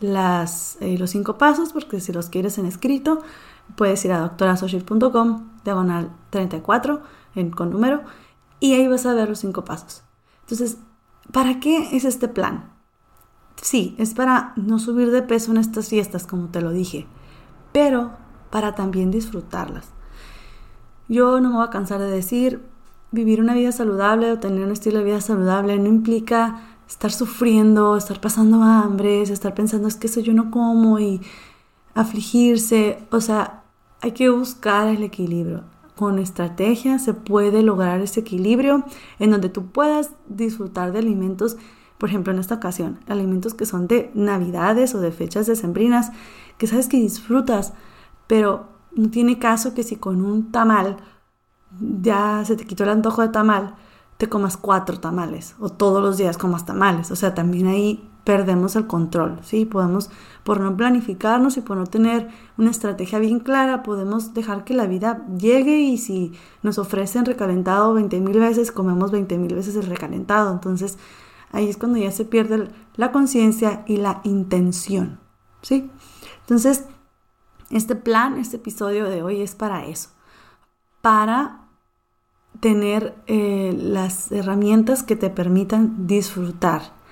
eh, 0.01 0.97
los 0.99 1.11
cinco 1.11 1.37
pasos, 1.37 1.75
porque 1.75 2.01
si 2.01 2.15
los 2.15 2.31
quieres 2.31 2.57
en 2.57 2.65
escrito, 2.65 3.19
puedes 3.77 4.03
ir 4.07 4.13
a 4.13 4.21
doctorasocial.com, 4.21 5.51
diagonal 5.65 6.13
34, 6.31 7.03
en, 7.35 7.51
con 7.51 7.69
número, 7.69 8.01
y 8.59 8.73
ahí 8.73 8.89
vas 8.89 9.05
a 9.05 9.13
ver 9.13 9.29
los 9.29 9.41
cinco 9.41 9.67
pasos. 9.67 10.04
Entonces, 10.45 10.79
¿para 11.33 11.59
qué 11.59 11.97
es 11.97 12.05
este 12.05 12.29
plan? 12.29 12.71
Sí, 13.61 13.95
es 13.99 14.15
para 14.15 14.53
no 14.57 14.79
subir 14.79 15.11
de 15.11 15.23
peso 15.23 15.51
en 15.51 15.57
estas 15.57 15.89
fiestas, 15.89 16.27
como 16.27 16.49
te 16.49 16.61
lo 16.61 16.71
dije, 16.71 17.07
pero 17.73 18.13
para 18.51 18.75
también 18.75 19.11
disfrutarlas. 19.11 19.89
Yo 21.09 21.41
no 21.41 21.49
me 21.49 21.57
voy 21.57 21.67
a 21.67 21.71
cansar 21.71 22.01
de 22.01 22.11
decir, 22.11 22.63
vivir 23.11 23.41
una 23.41 23.55
vida 23.55 23.73
saludable 23.73 24.33
o 24.33 24.39
tener 24.39 24.65
un 24.65 24.73
estilo 24.73 24.99
de 24.99 25.05
vida 25.05 25.21
saludable 25.21 25.79
no 25.79 25.89
implica 25.89 26.61
estar 26.89 27.11
sufriendo, 27.11 27.97
estar 27.97 28.21
pasando 28.21 28.63
hambre, 28.63 29.23
estar 29.23 29.55
pensando 29.55 29.89
es 29.89 29.97
que 29.97 30.09
eso 30.09 30.21
yo 30.21 30.35
no 30.35 30.51
como 30.51 30.99
y 30.99 31.21
afligirse. 31.95 32.99
O 33.11 33.21
sea, 33.21 33.63
hay 34.01 34.13
que 34.13 34.29
buscar 34.29 34.89
el 34.89 35.03
equilibrio. 35.03 35.65
Con 35.97 36.19
estrategia 36.19 36.99
se 36.99 37.15
puede 37.15 37.63
lograr 37.63 38.01
ese 38.01 38.21
equilibrio 38.21 38.85
en 39.19 39.31
donde 39.31 39.49
tú 39.49 39.67
puedas 39.67 40.11
disfrutar 40.29 40.93
de 40.93 40.99
alimentos, 40.99 41.57
por 41.99 42.09
ejemplo 42.09 42.33
en 42.33 42.41
esta 42.41 42.57
ocasión, 42.57 42.99
alimentos 43.07 43.55
que 43.55 43.67
son 43.67 43.87
de 43.87 44.11
navidades 44.15 44.95
o 44.95 45.01
de 45.01 45.13
fechas 45.13 45.47
decembrinas, 45.47 46.11
que 46.59 46.67
sabes 46.67 46.89
que 46.89 46.97
disfrutas, 46.97 47.75
pero 48.27 48.69
no 48.93 49.11
tiene 49.11 49.39
caso 49.39 49.75
que 49.75 49.83
si 49.85 49.97
con 49.97 50.25
un 50.25 50.51
tamal 50.51 50.97
ya 51.81 52.45
se 52.45 52.57
te 52.57 52.67
quitó 52.67 52.85
el 52.85 52.91
antojo 52.91 53.23
de 53.23 53.29
tamal, 53.29 53.75
te 54.17 54.29
comas 54.29 54.57
cuatro 54.57 55.01
tamales 55.01 55.57
o 55.59 55.69
todos 55.69 56.03
los 56.03 56.17
días 56.17 56.39
comas 56.39 56.65
tamales. 56.65 57.11
O 57.11 57.17
sea, 57.17 57.35
también 57.35 57.67
ahí 57.67 58.09
perdemos 58.25 58.75
el 58.75 58.87
control, 58.87 59.39
¿sí? 59.43 59.67
Podemos, 59.67 60.11
por 60.43 60.61
no 60.61 60.77
planificarnos 60.77 61.57
y 61.59 61.61
por 61.61 61.77
no 61.77 61.87
tener 61.87 62.29
una 62.57 62.71
estrategia 62.71 63.19
bien 63.19 63.39
clara, 63.39 63.83
podemos 63.83 64.33
dejar 64.35 64.65
que 64.65 64.75
la 64.75 64.87
vida 64.87 65.25
llegue 65.39 65.81
y 65.81 65.99
si 65.99 66.33
nos 66.63 66.79
ofrecen 66.79 67.27
recalentado 67.27 67.93
20 67.95 68.21
mil 68.21 68.41
veces, 68.41 68.73
comemos 68.73 69.11
20 69.11 69.39
mil 69.39 69.55
veces 69.55 69.77
el 69.77 69.87
recalentado. 69.87 70.51
Entonces, 70.53 70.99
ahí 71.53 71.69
es 71.69 71.77
cuando 71.77 71.99
ya 71.99 72.11
se 72.11 72.25
pierde 72.25 72.69
la 72.97 73.13
conciencia 73.13 73.85
y 73.87 73.99
la 73.99 74.21
intención, 74.25 75.21
¿sí? 75.61 75.91
Entonces, 76.41 76.87
este 77.71 77.95
plan, 77.95 78.39
este 78.39 78.57
episodio 78.57 79.05
de 79.09 79.23
hoy 79.23 79.43
es 79.43 79.55
para 79.55 79.87
eso, 79.87 80.11
para 81.03 81.69
tener 82.61 83.15
eh, 83.27 83.75
las 83.77 84.33
herramientas 84.33 85.03
que 85.03 85.17
te 85.17 85.29
permitan 85.29 86.07
disfrutar 86.07 87.04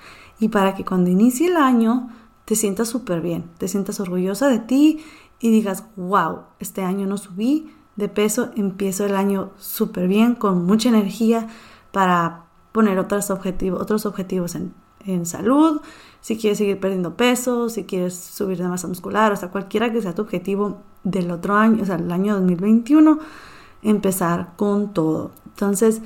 y 0.43 0.49
para 0.49 0.75
que 0.75 0.83
cuando 0.83 1.09
inicie 1.09 1.47
el 1.47 1.55
año 1.55 2.09
te 2.43 2.57
sientas 2.57 2.89
súper 2.89 3.21
bien, 3.21 3.49
te 3.59 3.69
sientas 3.69 4.01
orgullosa 4.01 4.49
de 4.49 4.59
ti 4.59 4.99
y 5.39 5.51
digas, 5.51 5.85
wow, 5.95 6.41
este 6.59 6.83
año 6.83 7.07
no 7.07 7.15
subí 7.15 7.71
de 7.95 8.09
peso, 8.09 8.51
empiezo 8.57 9.05
el 9.05 9.15
año 9.15 9.51
súper 9.55 10.09
bien, 10.09 10.35
con 10.35 10.65
mucha 10.65 10.89
energía 10.89 11.47
para 11.93 12.47
poner 12.73 12.99
otros 12.99 13.29
objetivos, 13.29 13.81
otros 13.81 14.05
objetivos 14.05 14.55
en, 14.55 14.73
en 15.05 15.25
salud, 15.25 15.79
si 16.19 16.37
quieres 16.37 16.57
seguir 16.57 16.77
perdiendo 16.77 17.15
peso, 17.15 17.69
si 17.69 17.85
quieres 17.85 18.13
subir 18.13 18.57
de 18.57 18.67
masa 18.67 18.89
muscular, 18.89 19.31
o 19.31 19.37
sea, 19.37 19.49
cualquiera 19.49 19.93
que 19.93 20.01
sea 20.01 20.13
tu 20.13 20.23
objetivo 20.23 20.81
del 21.05 21.31
otro 21.31 21.55
año, 21.55 21.83
o 21.83 21.85
sea, 21.85 21.95
el 21.95 22.11
año 22.11 22.33
2021, 22.33 23.17
empezar 23.81 24.57
con 24.57 24.93
todo. 24.93 25.31
Entonces, 25.45 26.01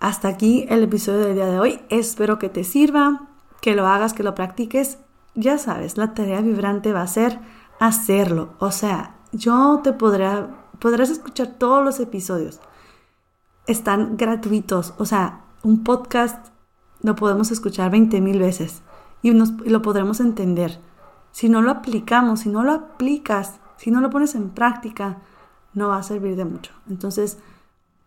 hasta 0.00 0.28
aquí 0.28 0.64
el 0.70 0.82
episodio 0.84 1.20
del 1.20 1.34
día 1.34 1.46
de 1.46 1.60
hoy. 1.60 1.80
Espero 1.90 2.38
que 2.38 2.48
te 2.48 2.64
sirva, 2.64 3.28
que 3.62 3.74
lo 3.74 3.86
hagas, 3.86 4.12
que 4.12 4.24
lo 4.24 4.34
practiques. 4.34 4.98
Ya 5.34 5.56
sabes, 5.56 5.96
la 5.96 6.12
tarea 6.12 6.42
vibrante 6.42 6.92
va 6.92 7.00
a 7.00 7.06
ser 7.06 7.38
hacerlo. 7.80 8.50
O 8.58 8.70
sea, 8.70 9.14
yo 9.32 9.80
te 9.82 9.94
podré, 9.94 10.28
podrás 10.78 11.08
escuchar 11.08 11.46
todos 11.58 11.82
los 11.82 12.00
episodios. 12.00 12.60
Están 13.66 14.18
gratuitos. 14.18 14.92
O 14.98 15.06
sea, 15.06 15.44
un 15.62 15.84
podcast 15.84 16.48
lo 17.00 17.14
podemos 17.14 17.50
escuchar 17.50 17.90
20 17.90 18.20
mil 18.20 18.38
veces 18.40 18.82
y, 19.22 19.30
y 19.30 19.70
lo 19.70 19.80
podremos 19.80 20.20
entender. 20.20 20.78
Si 21.30 21.48
no 21.48 21.62
lo 21.62 21.70
aplicamos, 21.70 22.40
si 22.40 22.48
no 22.48 22.64
lo 22.64 22.72
aplicas, 22.72 23.60
si 23.76 23.92
no 23.92 24.00
lo 24.00 24.10
pones 24.10 24.34
en 24.34 24.50
práctica, 24.50 25.18
no 25.72 25.88
va 25.88 25.98
a 25.98 26.02
servir 26.02 26.34
de 26.34 26.44
mucho. 26.44 26.72
Entonces, 26.90 27.38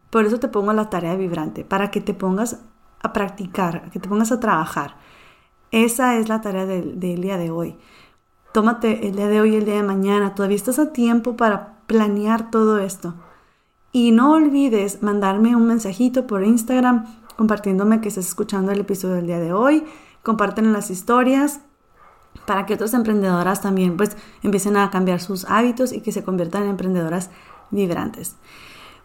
por 0.09 0.25
eso 0.25 0.37
te 0.37 0.49
pongo 0.49 0.73
la 0.73 0.89
tarea 0.89 1.15
vibrante, 1.15 1.63
para 1.63 1.91
que 1.91 2.01
te 2.01 2.13
pongas 2.13 2.59
a 3.01 3.13
practicar, 3.13 3.89
que 3.91 3.99
te 3.99 4.09
pongas 4.09 4.31
a 4.31 4.39
trabajar. 4.39 4.97
Esa 5.71 6.17
es 6.17 6.29
la 6.29 6.41
tarea 6.41 6.65
del, 6.65 6.99
día 6.99 7.37
de 7.37 7.51
hoy. 7.51 7.77
Tómate 8.53 9.07
el 9.07 9.15
día 9.15 9.27
de 9.27 9.41
hoy 9.41 9.53
y 9.53 9.55
el 9.57 9.65
día 9.65 9.75
de 9.75 9.83
mañana. 9.83 10.35
Todavía 10.35 10.55
estás 10.55 10.79
a 10.79 10.93
tiempo 10.93 11.35
para 11.35 11.79
planear 11.87 12.51
todo 12.51 12.79
esto. 12.79 13.13
Y 13.91 14.11
no 14.11 14.33
olvides 14.33 15.01
mandarme 15.01 15.55
un 15.55 15.67
mensajito 15.67 16.27
por 16.27 16.43
Instagram 16.43 17.05
compartiéndome 17.35 18.01
que 18.01 18.09
estás 18.09 18.27
escuchando 18.27 18.71
el 18.71 18.81
episodio 18.81 19.15
del 19.15 19.27
día 19.27 19.39
de 19.39 19.53
hoy. 19.53 19.83
Comparten 20.23 20.71
las 20.73 20.89
historias 20.89 21.61
para 22.45 22.65
que 22.65 22.73
otras 22.73 22.93
emprendedoras 22.93 23.61
también 23.61 23.97
pues 23.97 24.17
empiecen 24.43 24.77
a 24.77 24.89
cambiar 24.91 25.21
sus 25.21 25.45
hábitos 25.45 25.93
y 25.93 26.01
que 26.01 26.11
se 26.11 26.23
conviertan 26.23 26.63
en 26.63 26.69
emprendedoras 26.69 27.29
vibrantes. 27.71 28.35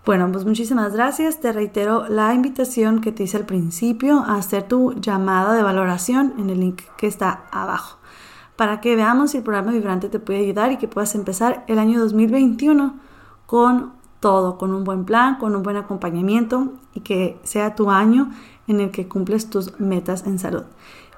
Bueno, 0.04 0.30
pues 0.32 0.44
muchísimas 0.44 0.94
gracias. 0.94 1.40
Te 1.40 1.52
reitero 1.52 2.08
la 2.08 2.34
invitación 2.34 3.00
que 3.00 3.12
te 3.12 3.24
hice 3.24 3.36
al 3.36 3.46
principio 3.46 4.20
a 4.20 4.36
hacer 4.36 4.64
tu 4.64 4.94
llamada 4.94 5.54
de 5.54 5.62
valoración 5.62 6.34
en 6.38 6.50
el 6.50 6.60
link 6.60 6.82
que 6.96 7.06
está 7.06 7.44
abajo 7.50 8.00
para 8.60 8.82
que 8.82 8.94
veamos 8.94 9.30
si 9.30 9.38
el 9.38 9.42
programa 9.42 9.72
Vibrante 9.72 10.10
te 10.10 10.18
puede 10.18 10.40
ayudar 10.40 10.70
y 10.70 10.76
que 10.76 10.86
puedas 10.86 11.14
empezar 11.14 11.64
el 11.66 11.78
año 11.78 11.98
2021 11.98 12.94
con 13.46 13.94
todo, 14.20 14.58
con 14.58 14.74
un 14.74 14.84
buen 14.84 15.06
plan, 15.06 15.36
con 15.38 15.56
un 15.56 15.62
buen 15.62 15.78
acompañamiento 15.78 16.74
y 16.92 17.00
que 17.00 17.40
sea 17.42 17.74
tu 17.74 17.90
año 17.90 18.30
en 18.68 18.80
el 18.80 18.90
que 18.90 19.08
cumples 19.08 19.48
tus 19.48 19.80
metas 19.80 20.26
en 20.26 20.38
salud. 20.38 20.64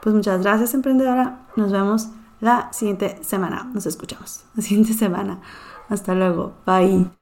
Pues 0.01 0.15
muchas 0.15 0.41
gracias 0.41 0.73
emprendedora. 0.75 1.49
Nos 1.57 1.73
vemos 1.73 2.11
la 2.39 2.73
siguiente 2.73 3.19
semana. 3.25 3.69
Nos 3.75 3.87
escuchamos 3.87 4.45
la 4.55 4.63
siguiente 4.63 4.93
semana. 4.93 5.41
Hasta 5.89 6.15
luego. 6.15 6.53
Bye. 6.65 7.22